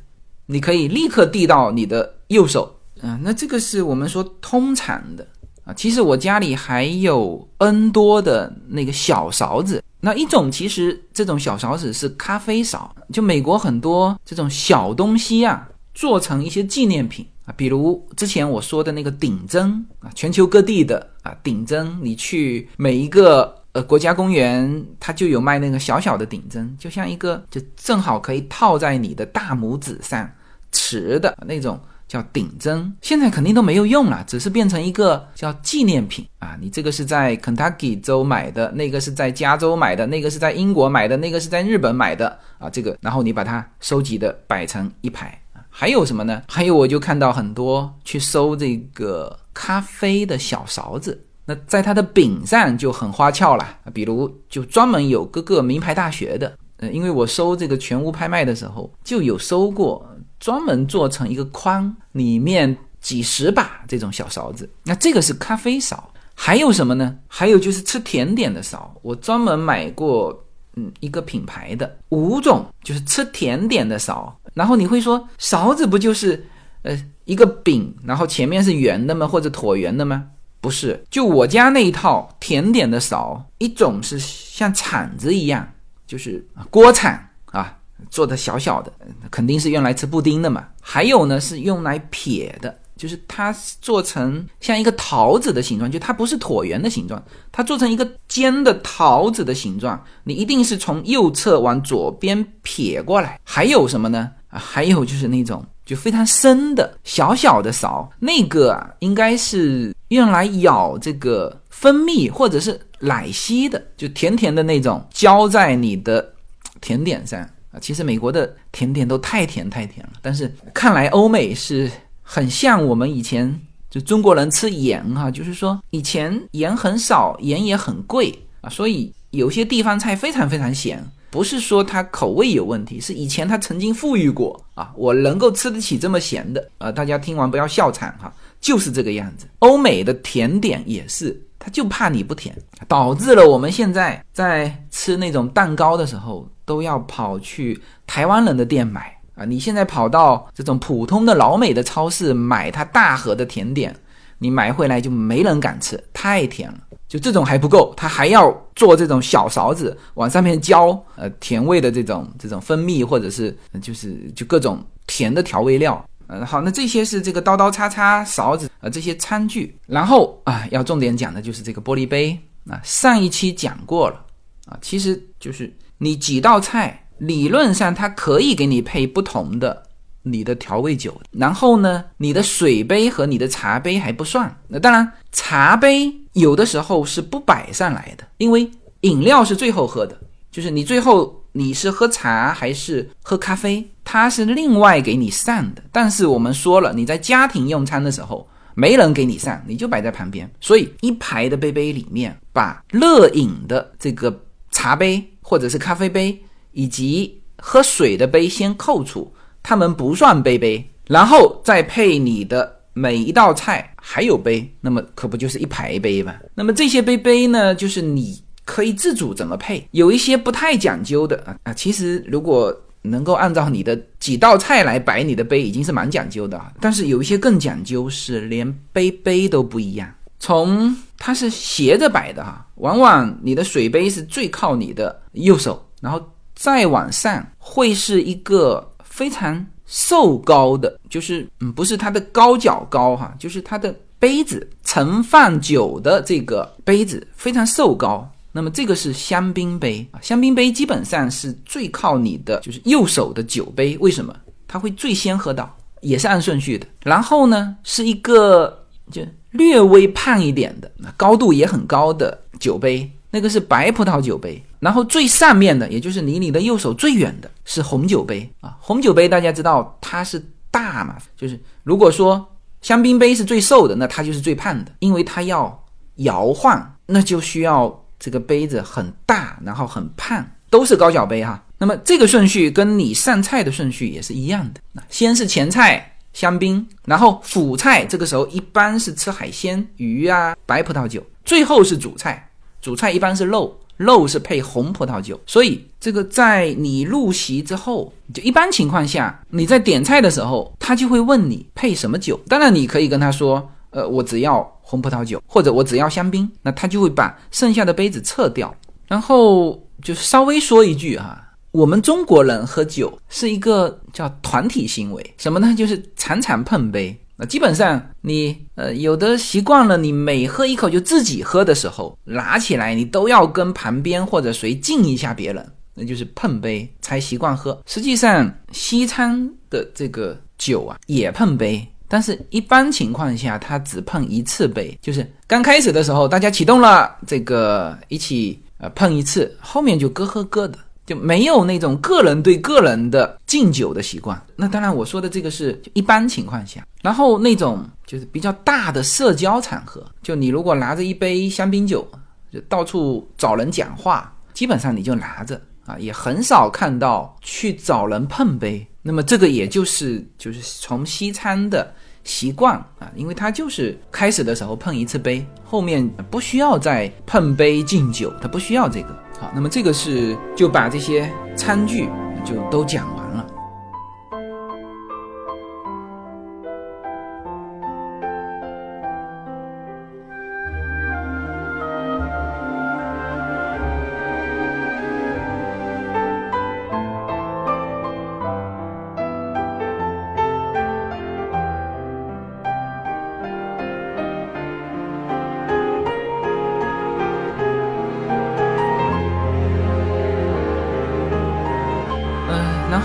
[0.46, 3.20] 你可以立刻递到你的右手啊。
[3.22, 5.28] 那这个是我们说通常的
[5.64, 5.74] 啊。
[5.74, 17.54] 其实我家里还有 N 多的那个小勺子，那一种其实这种小勺子是咖啡勺，就美国很多这种小东西啊，做成一些纪念品啊。
[17.58, 30.30] 比如之前我说的那个顶针啊，全球各地的啊顶针，你去每一个呃国家公园，它就有卖那个小小的顶针，就像一个就正好可以套在你的大拇指上
[30.72, 32.94] 持的那种叫顶针。
[33.02, 36.58] 现在肯定都没有用了，只是变成一个叫纪念品啊。
[36.60, 42.70] 你这个是在肯塔基州买的，那个是在加州买的，那个是在英国买的，那个是在日本买的啊。
[42.70, 45.40] 这个然后你把它收集的摆成一排。
[45.72, 46.42] 还有什么呢？
[46.48, 53.66] 还有，我就看到很多去收这个咖啡的小勺子，那在它的柄上就很花俏了。
[53.92, 60.08] 比如，就专门有各个名牌大学的，呃，因为我收这个全屋拍卖的时候，就有收过
[60.40, 64.70] 专门做成一个框，里面几十把这种小勺子。
[64.84, 66.08] 那这个是咖啡勺。
[66.36, 67.18] 还有什么呢？
[67.28, 74.34] 还有就是吃甜点的勺，我专门买过，嗯，一个品牌的五种，就是吃甜点的勺。
[74.54, 76.46] 然后你会说，勺子不就是，
[76.84, 79.28] 呃，一个柄，然后前面是圆的吗？
[79.28, 80.28] 或者椭圆的吗？
[80.62, 85.68] 不是，就我家那一套甜点的勺，一种是像铲子一样，
[86.06, 87.78] 就是锅铲啊，
[88.10, 88.92] 做的小小的，
[89.32, 90.68] 肯定是用来吃布丁的嘛。
[90.82, 92.78] 还有呢，是用来撇的。
[92.98, 100.04] 就是它做成像一个桃子的形状，就它不是椭圆的形状，它做成一个尖的桃子的形状。
[100.26, 103.40] 你一定是从右侧往左边撇过来。
[103.42, 104.30] 还有什么呢？
[104.50, 116.34] 啊，还有就是那种就非常深的小小的勺，那个啊应该是用来舀这个蜂蜜或者是奶昔的，就甜甜的那种，浇在你的
[116.80, 117.80] 甜点上啊。
[117.82, 121.90] 其实美国的甜点都太甜太甜了，但是看来欧美是。
[122.32, 139.48] 很像我们以前就中国人吃盐哈，就是说以前盐很少，盐也很贵啊，所以有些地方菜非常非常咸，不是说它口味有问题，是以前它曾经富裕过啊，我能够吃得起这么咸的啊，大家听完不要笑场哈，就是这个样子。
[139.60, 142.56] 欧美的甜点也是，他就怕你不甜，
[142.88, 149.16] 导致了我们现在在吃那种蛋糕的时候，都要跑去台湾人的店买。
[149.36, 153.96] 啊，你现在跑到这种普通的老美的超市买它大盒的甜点，
[154.40, 156.80] 你买回来就没人敢吃，太甜了。
[157.08, 166.04] 就这种还不够，他还要做这种小勺子，往上面浇呃甜味的这种这种蜂蜜，或者是就是就各种甜的调味料。
[166.28, 169.76] 嗯，好，那这些是这个刀刀叉叉、勺子啊这些餐具。
[169.88, 174.26] 然后啊，要重点讲的就是这个玻璃杯啊，上一期讲过了
[174.68, 177.06] 啊，其实就是你几道菜。
[177.20, 179.84] 理论上，它可以给你配不同的
[180.24, 181.20] 你的调味酒。
[181.32, 184.54] 然后呢，你的水杯和你的茶杯还不算。
[184.68, 188.70] 那当然，茶杯有的时候是不摆上来的，因为
[189.02, 190.18] 饮料是最后喝的，
[190.52, 195.82] 就是你最后你是喝茶还是喝咖啡，它是另外给你上的。
[195.92, 206.38] 但是我们说了，你在家庭用餐的时候，没人给你上，你就摆在旁边，所以一排的杯杯里面，把热饮的这个茶杯或者是咖啡杯
[206.72, 209.32] 以及喝水的杯先扣除，
[209.70, 212.78] 他们不算杯杯，然后再配你的。
[212.92, 216.34] 每一道菜还有杯，那么可不就是一排杯吗？
[216.56, 219.88] 那么这些杯杯呢，就是你可以自主怎么配。
[219.92, 226.60] 有一些不太讲究的啊啊，其实如果能够按照你的几道菜来摆你的杯，已经是蛮讲究的。
[226.82, 230.12] 但是有一些更讲究，是连杯杯都不一样。
[230.40, 236.20] 从它是斜着摆的哈，往往你的水杯是最靠你的右手，然后
[236.56, 238.89] 再往上会是一个
[239.20, 239.66] 非常。
[239.92, 248.32] 瘦高的，就是嗯，不是它的高脚高哈，就是它的杯子盛放酒的这个杯子非常瘦高。
[248.52, 254.32] 那么这个是香槟杯啊，香槟杯基本上是最靠你的就是右手的酒杯，为什么？
[254.68, 256.86] 它会最先喝到，也是按顺序的。
[257.04, 263.10] 然后呢，是一个就略微胖一点的，高度也很高的酒杯。
[263.32, 268.78] 那个是白葡萄酒杯，然后最上面的，也就是离你的右手最远的，是红酒杯啊。
[268.80, 272.48] 红酒杯大家知道它是大嘛，就是如果说
[272.82, 275.84] 香槟杯是最瘦的，那它就是最胖的，因为它要
[276.16, 281.64] 摇晃，那就需要这个杯子很大，然后很胖，都是高脚杯哈。
[281.78, 292.46] 那么这个顺序跟你上菜的顺序也是一样的，先是前菜香槟，然后辅菜这个时候一般是吃海鲜鱼啊，白葡萄酒，最后是主菜。
[292.82, 302.40] 主菜一般是肉，肉是配红葡萄酒，所以这个在你入席之后，就一般情况下，你在点菜的时候，他就会问你配什么酒。
[302.48, 308.74] 当然，你可以跟他说，呃，我只要红葡萄酒，或者我只要香槟，那他就会把剩下的杯子撤掉。
[309.06, 311.38] 然后就稍微说一句哈，
[311.72, 315.76] 我们中国人喝酒是一个叫团体行为，什么呢？
[315.78, 317.20] 就是常常碰杯。
[317.40, 327.82] 那基本上，你呃有的习惯了，你每喝一口就自己喝的时候，拿起来你都要跟旁边或者谁敬一下别人，那就是碰杯才习惯喝。
[327.86, 340.78] 实际上，西餐的这个酒啊也碰杯，但是一般情况下它只碰一次杯，就是刚开始的时候大家启动了这个一起呃碰一次，后面就各喝各的。
[341.10, 344.40] 就没有那种个人对个人的敬酒的习惯。
[344.56, 346.86] 那当然，我说的这个是一般情况下。
[347.02, 352.08] 然后那种就是比较大的社交场合，就你如果拿着一杯香槟酒，
[352.54, 358.86] 就到处找人讲话，基本上你就拿着啊，也很少看到去找人碰杯。
[359.02, 361.92] 那么这个也就是就是从西餐的
[362.24, 369.18] 习惯啊，因为它就是开始的时候碰一次杯，后面不需要再碰杯敬酒，它不需要这个。
[369.40, 372.10] 好，那么这个是就把这些餐具
[372.44, 373.29] 就都讲完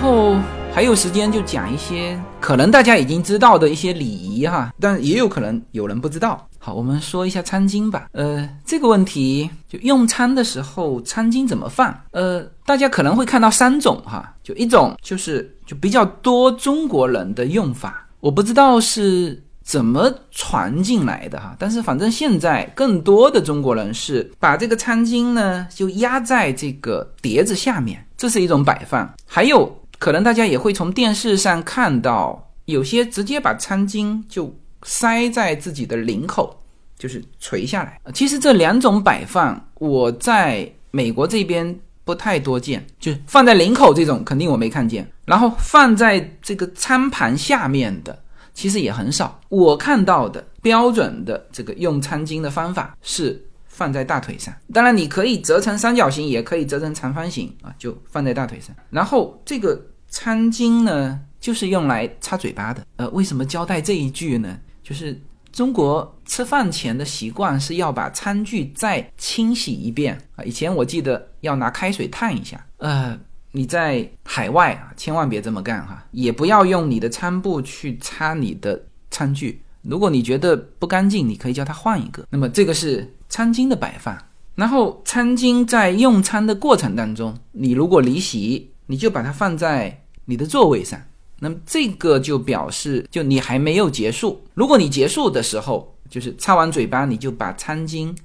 [0.05, 0.37] 后
[0.71, 6.47] 还有时间就讲一些可能大家已经知道的一些礼仪哈，但也有可能有人不知道。
[6.59, 8.09] 好，我们说一下餐巾吧。
[8.13, 11.99] 呃，这个问题就用餐的时候餐巾怎么放？
[12.11, 29.75] 呃，大家可能会看到三种哈，就一种就是就比较多中国人的用法，我不知道是怎么传进来的哈，但是反正现在更多的中国人是把这个餐巾呢就压在这个碟子下面，这是一种摆放，还有。
[29.99, 36.61] 可能大家也会从电视上看到，有些直接把餐巾就塞在自己的领口，
[36.99, 38.01] 就是垂下来。
[38.13, 45.11] 其实这两种摆放，我在美国这边不太多见，就是放在领口这种，肯定我没看见。
[45.25, 48.19] 然后放在这个餐盘下面的，
[48.53, 49.41] 其实也很少。
[49.49, 53.43] 我看到的标准的这个用餐巾的方法是。
[53.75, 58.75] 放在大腿上，当然你可以折成三角形，也可以折成长方形啊，就放在大腿上。
[58.89, 62.87] 然后这个餐巾呢，就是用来擦嘴巴的。
[62.95, 64.57] 呃，为什么交代这一句呢？
[64.81, 65.21] 就是
[65.51, 70.45] 中国吃饭前的习惯是要把餐具再清洗一遍啊。
[70.45, 72.65] 以前我记得要拿开水烫一下。
[72.77, 73.19] 呃，
[73.51, 79.61] 你在海外啊，千万别这么干哈，也不要用你的餐布去擦你的餐具。
[79.83, 82.25] 如果你觉得不干净，你可以叫他换一个。
[82.31, 83.13] 那么这个是。
[83.35, 84.17] 餐巾的摆放。
[84.55, 91.01] 然后餐巾在用餐的过程当中，你如果离席，你就把它放在你的座位上。
[91.41, 94.41] 那么这个就表示，就你还没有结束。
[94.55, 98.17] 如果你结束的时候，就是擦完嘴巴，你就把餐巾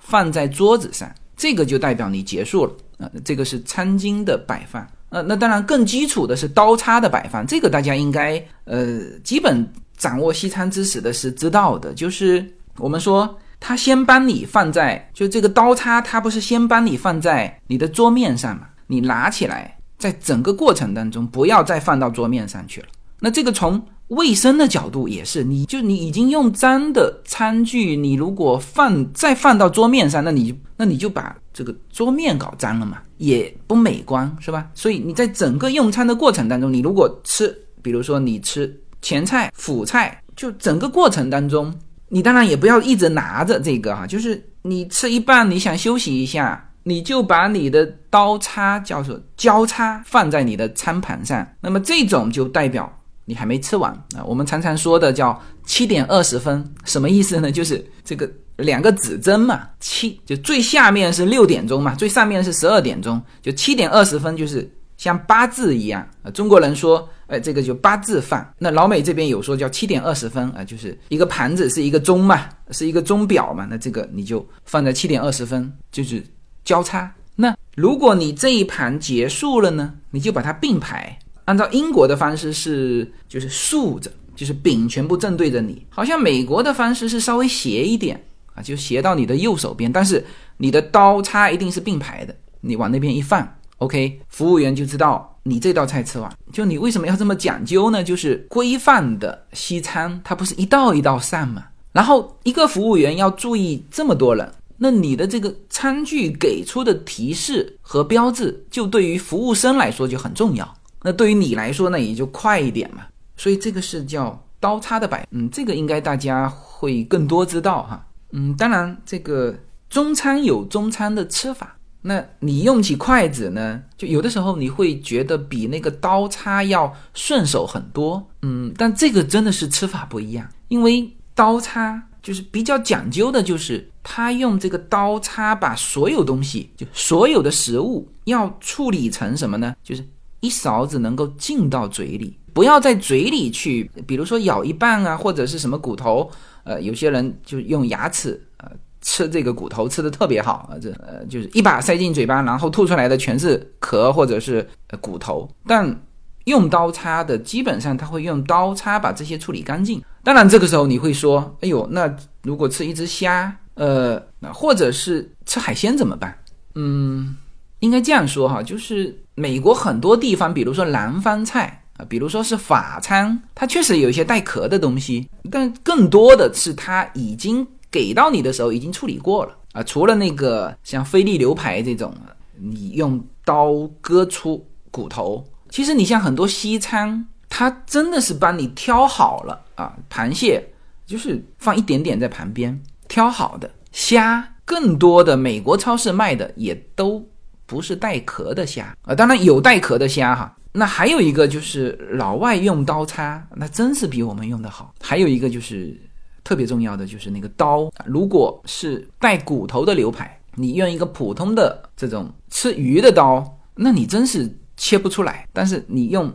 [0.00, 3.08] 放在桌子上，这个就代表你结束了啊。
[3.24, 4.84] 这个是餐巾的摆放。
[5.10, 9.64] 呃，那当然更基础的是刀叉的摆放，这个大家应该呃基本
[9.96, 11.94] 掌握西餐知识的是知道的。
[11.94, 12.44] 就是
[12.78, 13.32] 我们说，
[13.68, 18.68] 他先帮你放在，就这个刀叉，它不是先帮你放在你的桌面上嘛？
[18.86, 22.86] 你拿起来，在整个过程当中不要再放到桌面上去了。
[23.18, 34.68] 那这个从卫生的角度也是，你就你已经用脏的餐具，你如果放再放到桌面上，那你那你就把这个桌面搞脏了嘛，也不美观，是吧？
[34.74, 37.52] 所以你在整个用餐的过程当中，你如果吃，
[37.82, 41.74] 比如说你吃前菜、辅菜，就整个过程当中，
[42.08, 52.92] 你当然也不要一直拿着这个哈，就是你吃一半，你想休息一下，你就把你的刀叉叫做交叉放在你的餐盘上，那么这种就代表。
[53.28, 54.22] 你还没吃完啊？
[54.24, 57.50] 我们常常说的叫七点二十分，什么意思呢？
[57.50, 66.30] 就是这个两个指针嘛，七就最下面是六点钟嘛，最上面是十二点钟，就七点二十分就是像八字一样啊。
[66.30, 68.46] 中国人说，哎，这个就八字放。
[68.58, 73.66] 那老美这边有说叫七点二十分啊，就是一个盘子是一个钟嘛，是一个钟表嘛。
[73.68, 76.22] 那这个你就放在七点二十分，就是
[76.64, 77.12] 交叉。
[77.34, 81.18] 那如果你这一盘结束了呢，你就把它并排。
[81.44, 85.86] 按照英国的方式是，就是竖着，就是柄全部正对着你。
[85.90, 88.20] 好像美国的方式是稍微斜一点
[88.54, 90.24] 啊，就斜到你的右手边，但是
[90.56, 92.34] 你的刀叉一定是并排的。
[92.60, 93.48] 你往那边一放
[93.78, 96.30] ，OK，服务员就知道你这道菜吃完。
[96.52, 98.02] 就你为什么要这么讲究呢？
[98.02, 101.64] 就是规范的西餐，它不是一道一道上嘛。
[101.92, 110.74] 然后一个服务员要注意这么多人，那你的这个餐具给出的提示和标志，就对于服务生来说就很重要。
[111.02, 113.02] 那对于你来说呢，也就快一点嘛。
[113.36, 118.04] 所以这个是叫刀叉的摆，嗯，这个应该大家会更多知道哈。
[118.32, 119.54] 嗯，当然这个
[119.88, 121.75] 中餐有中餐的吃法，
[122.06, 128.26] 那你用起筷子呢，就有的时候你会觉得比那个刀叉要顺手很多。
[128.42, 139.74] 嗯，但这个真的是吃法不一样，因为刀叉就是比较讲究的，就是他用这个刀叉把所有东西，就所有的食物要处理成什么呢？
[139.82, 140.02] 就是。
[140.40, 146.30] 一勺子能够进到嘴里，不要在嘴里去，比如说咬一半啊，或者是什么骨头，
[146.62, 148.70] 呃，有些人就用牙齿呃
[149.06, 154.68] 吃这个骨头，吃的特别好啊，这呃就是一把塞进嘴巴，然后吐出来的全是壳或者是
[155.00, 155.48] 骨头。
[155.64, 156.02] 但
[156.46, 160.02] 用刀叉的，基本上他会用刀叉把这些处理干净。
[160.24, 166.36] 当然这个时候你会说，哎呦，那如果吃一只虾，呃，那或者是吃海鲜怎么办？
[166.74, 167.36] 嗯，
[167.78, 169.22] 应该这样说哈，就是。
[169.38, 179.82] 美国很多地方，比如说南方菜啊，比如说是法餐，它确实有一些带壳的东西，但更多的是它已经给到你的时候已经处理过了啊。
[179.82, 182.14] 除了那个像菲力牛排这种，
[182.58, 189.96] 你用刀割出骨头，其实你像很多西餐，它真的是帮你挑好了啊。
[190.10, 190.66] 螃蟹
[191.06, 197.26] 就是放一点点在旁边挑好的，虾更多的美国超市卖的也都。
[197.68, 200.56] 不是带壳的虾啊，当然有带壳的虾哈。
[200.70, 204.94] 那还有一个就是老外用刀叉，那真是比我们用的好。
[205.00, 206.00] 还有一个就是
[206.46, 215.48] 特别重要的，就是那个刀，如果是带骨头的牛排，你用一个普通的这种吃鱼的刀，那你真是切不出来。
[215.52, 216.32] 但是你用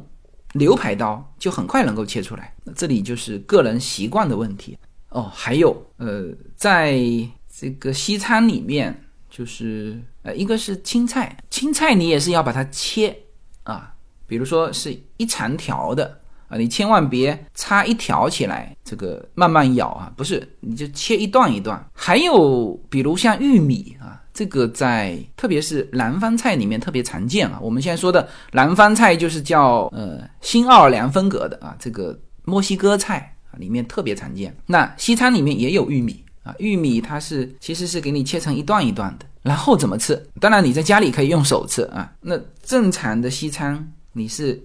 [0.55, 2.53] 牛排刀，就很快能够切出来。
[2.75, 4.77] 这里就是个人习惯的问题
[5.11, 5.31] 哦。
[5.33, 6.25] 还有呃，
[6.57, 6.99] 在
[7.49, 9.05] 这个西餐里面。
[9.33, 13.17] 就是呃，一个是青菜，青菜你也是要把它切
[13.63, 13.95] 啊，
[14.27, 16.19] 比如说是一长条的
[16.51, 21.81] 啊，你千万别插一条起来，这个慢慢咬啊，不是，你就切一段一段。
[21.93, 27.57] 还有比如像玉米啊，这个在特别是南方菜里面特别常见啊。
[27.61, 34.53] 我们现在说的南方菜就是叫呃新奥尔良风格的啊，这个墨西哥菜啊里面特别常见。
[34.65, 36.21] 那西餐里面也有玉米。
[36.43, 40.19] 啊，玉米它是其实是给你切成一段一段的，然后怎么吃？
[40.39, 42.11] 当然你在家里可以用手吃啊。
[42.19, 44.59] 那正常的西餐，你是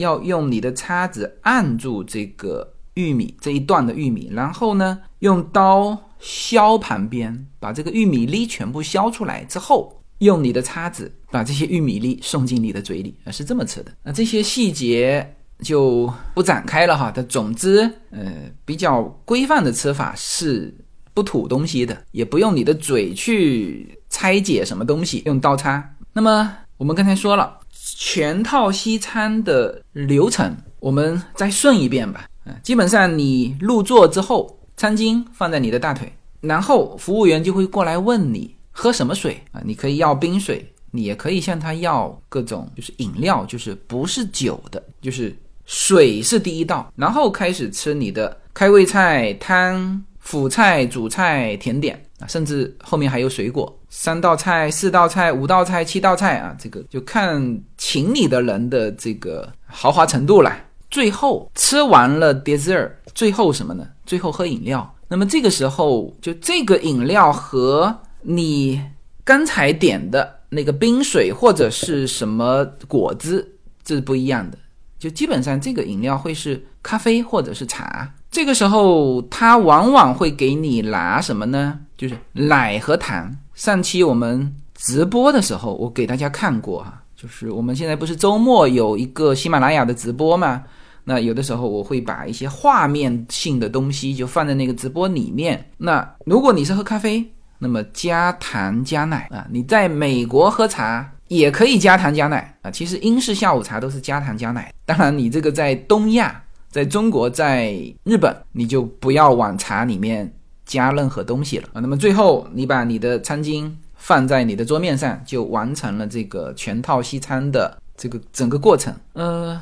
[0.00, 13.92] 要用你的叉子按住这个玉米这一段的玉米，然后呢用刀削旁边，把这个玉米粒全部削出来之后，用你的叉子把这些玉米粒送进你的嘴里啊，是这么吃的。
[14.02, 17.12] 那这些细节就不展开了哈。
[17.14, 20.74] 但总之，呃，比较规范的吃法是。
[21.12, 25.96] 不吐东西的，也不用你的嘴去拆解什么东西，用刀叉。
[26.12, 27.58] 那么我们刚才说了
[27.96, 32.26] 全套西餐的流程，我们再顺一遍吧。
[32.44, 36.10] 啊，基本上你入座之后，餐巾放在你的大腿，
[36.40, 39.60] 然后服务员就会过来问你喝什么水啊？
[39.64, 45.36] 你可以要冰水，你也可以向他要各种就是饮料，就是不是酒的，就是
[45.66, 60.56] 水是第一道，然后开始吃你的开胃菜、汤、辅菜、主菜、甜点啊，甚至后面还有水果，三道菜、四道菜、五道菜、七道菜啊，这个就看请你的人的这个豪华程度了。
[60.88, 63.86] 最后吃完了 dessert，最后什么呢？
[64.06, 64.94] 最后喝饮料。
[65.08, 68.80] 那么这个时候，就这个饮料和你
[69.24, 74.58] 刚才点的那个冰水或者是什么果汁，这是不一样的。
[74.98, 78.12] 就基本上这个饮料会是咖啡或者是茶。
[78.30, 81.80] 这个时候，它往往会给你拿什么呢？
[81.96, 83.34] 就是奶和糖。
[83.60, 90.64] 上期我们直播的时候，我给大家看过哈，就是我们现在不是周末有一个喜马拉雅的直播吗？
[91.04, 95.62] 那有的时候我会把一些画面性的东西就放在那个直播里面。
[95.76, 97.22] 那如果你是喝咖啡，
[97.58, 99.46] 那么加糖加奶啊。
[99.50, 102.70] 你在美国喝茶也可以加糖加奶啊。
[102.70, 104.72] 其实英式下午茶都是加糖加奶。
[104.86, 110.32] 当然，你这个在东亚，在中国，在日本，你就不要往茶里面
[110.70, 111.80] 加任何东西了啊。
[111.80, 118.94] 那么最后，你把你的餐巾放在你的桌面上，就完成了这个全套西餐的这个整个过程。
[119.14, 119.60] 呃。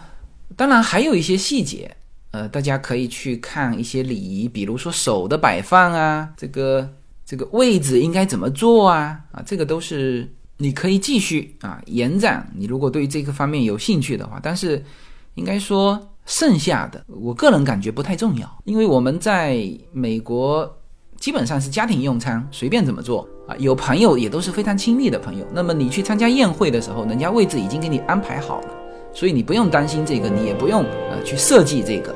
[0.57, 1.95] 当然还有一些细节，
[2.31, 6.89] 呃，大家可以去看一些礼仪，比如说手的摆放啊，这个
[7.25, 12.51] 这个位置应该怎么做啊，啊，这个都是你可以继续啊延展。
[12.57, 14.83] 你如果对这个方面有兴趣的话，但是
[15.35, 20.78] 应该说剩下的，我个人感觉不太重要，因为我们在美国
[21.19, 25.45] 基本上是家庭用餐，随便怎么做啊，有朋友也都是非常亲密的朋友。
[25.53, 28.69] 那么你去参加宴会的时候，人家位置已经给你安排好了。
[29.13, 32.15] 所以你不用担心这个，你也不用呃去设计这个。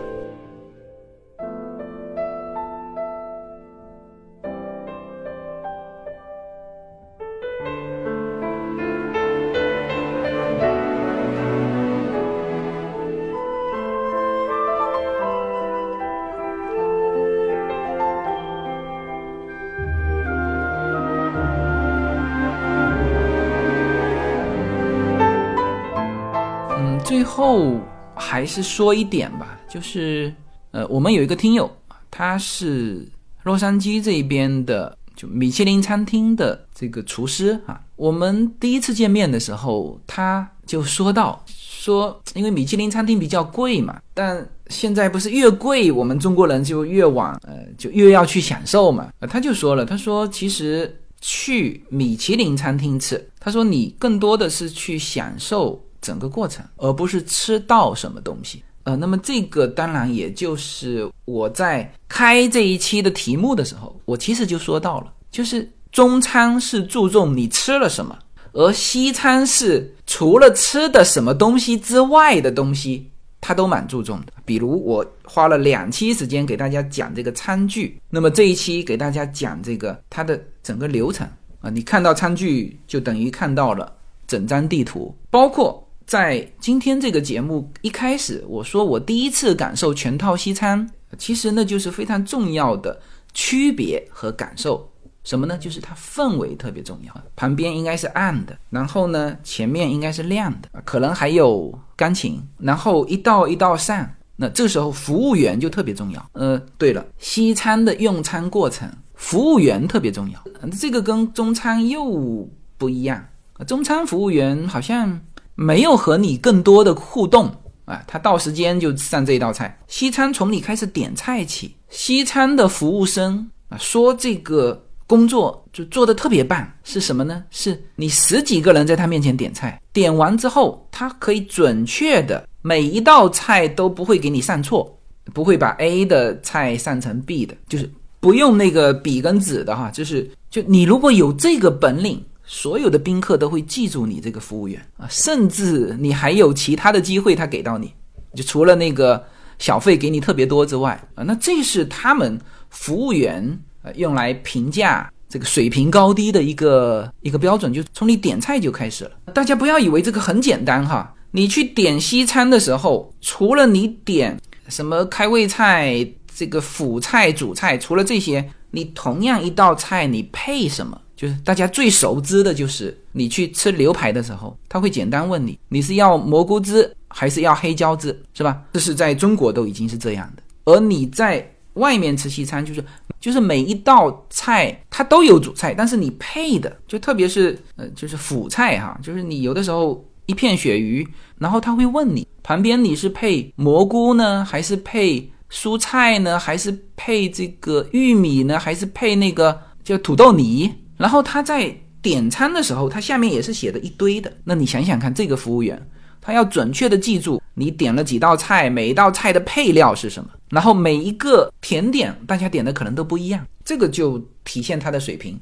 [28.43, 30.34] 还是说一点吧，就是
[30.72, 31.70] 呃，我们有一个听友，
[32.11, 33.07] 他是
[33.45, 37.80] 洛杉矶这边的，就米其林餐厅的这个厨师啊。
[37.95, 49.12] 我们第一次见面的时候，他就说到说，因为米其林餐厅比较贵嘛，但现在不是越贵，我们中国人就越往呃，就越要去享受嘛。
[49.30, 55.80] 他就说了，他说其实去米其林餐厅吃，他说你更多的是去享受。
[56.03, 58.62] 整个过程，而不是吃到什么东西。
[58.84, 68.18] 呃，那么这个当然也就是我在开这一期的题目的时候，我其实就说到了，就是中餐是注重你吃了什么，
[68.50, 73.09] 而西餐是除了吃的什么东西之外的东西，
[73.40, 74.32] 它都蛮注重的。
[74.44, 81.24] 比如我花了两期时间给大家讲这个餐具，那么这一期给大家讲这个它的整个流程
[81.61, 83.92] 啊，你看到餐具就等于看到了
[84.26, 85.80] 整张地图，包括。
[86.12, 90.86] 在今天这个节目一开始，我说我第一次感受全套西餐，
[91.16, 93.00] 其实那就是非常重要的
[93.32, 94.86] 区别和感受。
[95.24, 95.56] 什么呢？
[95.56, 104.06] 就是它氛围特别重要，旁边应该是暗的，然后呢，前面应该是亮的，可能还有钢琴，然后一道一道上，
[104.36, 106.30] 那这时候服务员就特别重要。
[106.34, 110.44] 呃，对了，西餐的用餐过程，服务员特别重要，
[110.78, 112.46] 这个跟中餐又
[112.76, 113.26] 不一样。
[113.66, 115.18] 中餐服务员好像。
[115.62, 117.48] 没有和你更多的互动
[117.84, 119.78] 啊，他到时间就上这一道菜。
[119.86, 127.44] 西餐从你开始点菜起，西餐的服务生啊说这个工作就做的特别棒，是什么呢？
[127.50, 134.98] 是你十几个人在他面前点菜，点完之后，他可以准确的每一道菜都不会给你上错，
[135.32, 137.88] 不会把 A 的菜上成 B 的，就是
[138.20, 142.20] 不用那个笔跟纸的哈，就是就你如果有这个本领。
[142.53, 147.90] 所有的宾客都会记住你这个服务员啊，甚至你还有其他的机会，他给到你，
[148.36, 149.24] 就除了那个
[149.59, 152.38] 小费给你特别多之外啊，那这是他们
[152.68, 159.12] 服务员呃用来评价这个水平高低的一个一个标准，就从你点菜就开始了。
[159.32, 164.38] 大家不要以为这个很简单哈，你去点西餐的时候，除了你点
[164.68, 168.46] 什么开胃菜、这个辅菜、主菜，除了这些。
[168.74, 170.98] 你同样一道菜，你配什么？
[171.22, 178.60] 就是大家最熟知的，就是你去吃牛排的时候，他会简单问你，你是要蘑菇汁还是要黑椒汁，是吧？
[178.72, 180.42] 这是在中国都已经是这样的。
[180.64, 182.84] 而你在外面吃西餐，就是
[183.20, 191.06] 就是每一道菜它都有主菜，但是你配的，就特别是呃，就是辅菜哈，就是你有的时候一片鳕鱼，
[191.38, 200.68] 然后他会问你旁边你是配蘑菇呢，还是配蔬菜呢，还是配这个玉米呢，还是配那个叫土豆泥？
[201.03, 204.32] 然后他在点餐的时候，他下面也是写的一堆的。
[204.44, 205.76] 那你想想看，这个服务员
[206.20, 215.36] 他要准确的记住你点了几道菜，每一道菜的配料是什么，然后每一个甜点大家点的可能都不一样，这个就体现他的水平。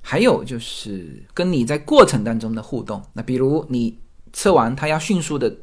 [0.00, 3.94] 还有就是跟你在过程当中的互动，那比如你
[4.32, 5.54] 吃完，他要迅速的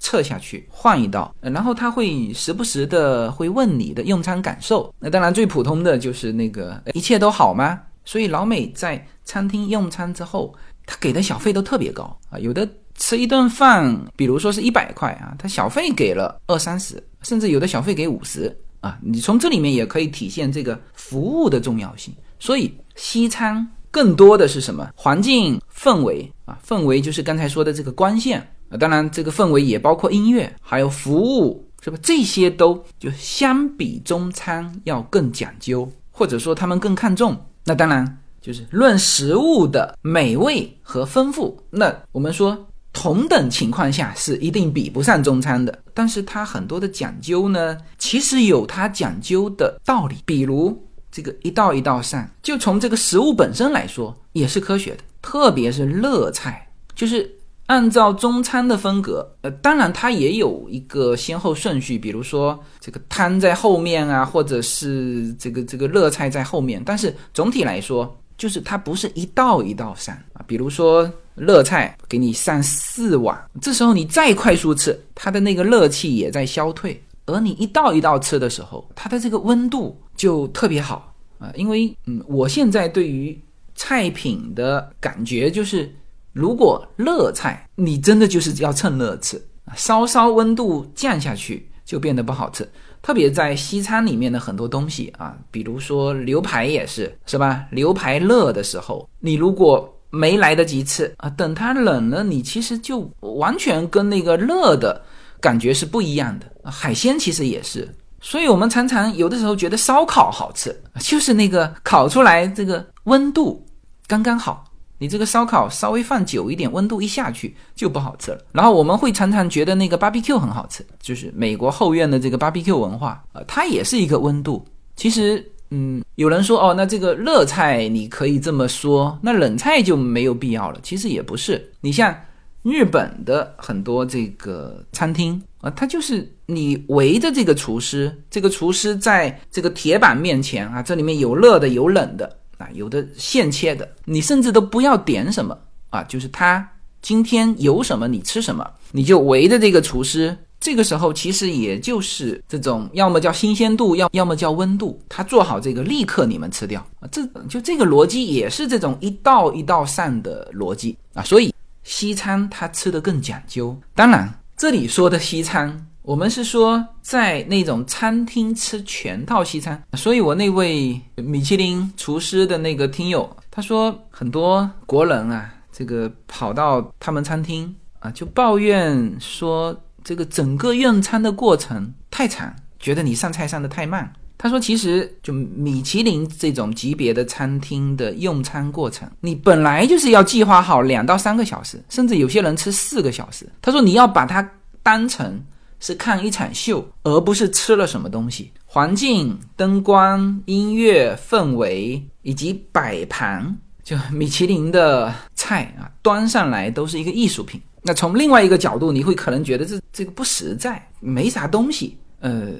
[0.00, 4.92] 撤下去换一道，然后他会时不时的会问你的用餐感受。
[4.98, 7.78] 那当然最普通的就是那个一切都好吗？
[8.04, 10.54] 所以老美在餐厅用餐之后，
[10.86, 18.98] 他给的小费都特别高啊，有的吃一顿饭，比如说是一百块啊，他小费给了二三十，甚至有的小费给五十啊。
[19.00, 22.12] 你从这里面也可以体现这个服务的重要性。
[22.38, 24.90] 所以西餐更多的是什么？
[24.96, 31.96] 环境氛围啊，氛围就是刚才说的这个光线啊，当然这个氛围也包括音乐，还有服务，是吧？
[32.02, 37.40] 这些都就相比中餐要更讲究，或者说他们更看重。
[37.64, 45.78] 那当然就是论食物的美味和丰富，那我们说同等情况下是一定比不上中餐的。
[45.94, 50.16] 但是它很多的讲究呢，其实有它讲究的道理。
[50.24, 54.98] 比如这个一道一道上，就从这个食物本身来说也是科学的。
[55.22, 57.30] 特别是热菜，就是
[57.66, 66.82] 按照中餐的风格，呃，当然它也有一个先后顺序，比如说这个汤在后面啊，或者是这个这个热菜在后面。
[66.84, 70.44] 但是总体来说，就是它不是一道一道上啊。
[70.46, 77.02] 比如说热菜给你上四碗，这时候你再快速吃，它的那个热气也在消退。
[77.24, 81.50] 而你一道一道吃的时候，它的这个温度就特别好啊。
[81.54, 83.40] 因为嗯，我现在对于
[83.74, 85.90] 菜品的感觉就是。
[86.32, 92.68] 如果热菜，你真的就是要趁热吃啊，稍稍温度降下去就变得不好吃。
[93.02, 97.64] 特别在西餐里面的很多东西啊，比如说牛排也是，是吧？
[97.72, 105.02] 牛排热的时候，你如果没来得及吃啊，等它冷了，你其实就完全跟那个热的
[105.40, 106.70] 感觉是不一样的。
[106.70, 113.66] 海鲜其实也是，所以我们常常有的时候觉得烧烤好吃，就是那个烤出来这个温度
[114.06, 114.64] 刚刚好。
[115.02, 118.38] 你这个烧烤稍微放久一点，温度一下去就不好吃了。
[118.52, 124.64] 然后我们会常常觉得那个 barbecue 很好吃，就是美国后院的这个 barbecue 文化啊，它也是一个温度。
[124.94, 130.78] 其实，嗯，有人说哦，那这个热菜你可以这么说，那冷菜就没有必要了。
[130.84, 132.16] 其实也不是，你像
[132.62, 142.38] 日本的很多这个餐厅啊，它就是你围着这个厨师，这个厨师在这个铁板面前啊，这里面有热的有冷的。
[142.62, 145.58] 啊，有的现切的，你甚至都不要点什么
[145.90, 146.66] 啊，就是他
[147.00, 150.36] 今天有什么你吃什么，你就围着这个厨师。
[150.60, 161.24] 这个时候其实也就是这种，要么叫新鲜度，要要么叫温度，他做好这个立刻你们吃掉啊，这就这个逻辑也是这种一道一道上的逻辑啊。
[161.24, 161.52] 所以
[161.82, 163.76] 西餐它吃的更讲究。
[163.96, 165.84] 当然，这里说的西餐。
[166.02, 184.12] 我们是说，在那种餐厅吃全套西餐，所以我那位米其林厨师的那个听友，他说很多国人啊，这个跑到他们餐厅啊，就抱怨说这个整个用餐的过程太长，觉得你上菜上的太慢。
[184.36, 193.48] 他说，其实就米其林这种级别的餐厅的用餐过程，你本来就是要计划好两到三个小时，甚至有些人吃四个小时。
[193.62, 194.50] 他说，你要把它
[194.82, 195.40] 当成。
[195.82, 198.52] 是看一场秀，而不是吃了什么东西。
[198.64, 207.60] 环境、灯光、音乐、氛围以及摆盘，就米其林的菜啊，端上来都是一个艺术品。
[207.82, 211.98] 那从另外一个角度，你会可能觉得这这个不实在，没啥东西。
[212.20, 212.52] 呃，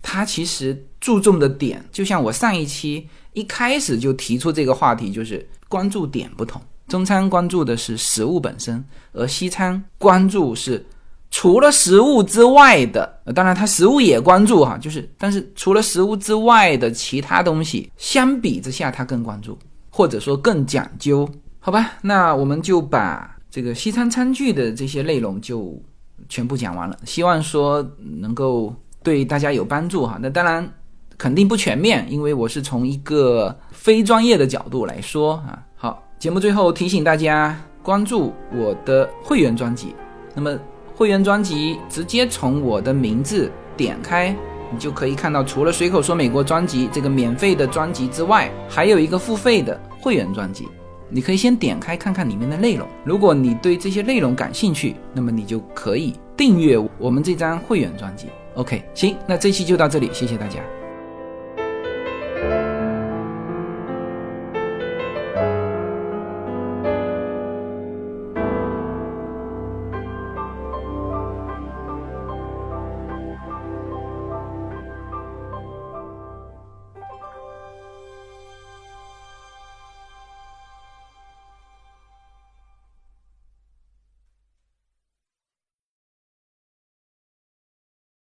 [0.00, 6.60] 他其实注重的点，就像我上一期一开始就提出这个话题，就是关注点不同。
[6.88, 10.82] 中餐关注的是食物本身，而西餐关注是。
[11.30, 19.56] 除了食物之外的，当然他食物也关注哈，就是但是除了食物之外的其他东西，相比之下他更关注，
[19.90, 21.28] 或者说更讲究，
[21.60, 21.92] 好吧？
[22.02, 25.80] 那我们就把这个西餐餐具的这些内容就
[26.28, 30.18] 全部讲完了，希望说能够对大家有帮助哈。
[30.20, 30.68] 那当然
[31.16, 35.62] 肯定不全面，因为我是从一个非专业的角度来说啊。
[35.76, 39.94] 好，节目最后提醒大家关注我的会员专辑。
[40.34, 40.58] 那么
[41.00, 44.36] 会员专辑直接从我的名字点开，
[44.70, 50.68] 你就可以看到，除了随口说美国专辑这个免费的专辑之外，还有一个付费的会员专辑。
[51.08, 52.86] 你可以先点开看看里面的内容。
[53.02, 58.26] 如果你对这些内容感兴趣，那么你就可以订阅我们这张会员专辑。
[58.56, 60.60] OK，行，那这期就到这里，谢谢大家。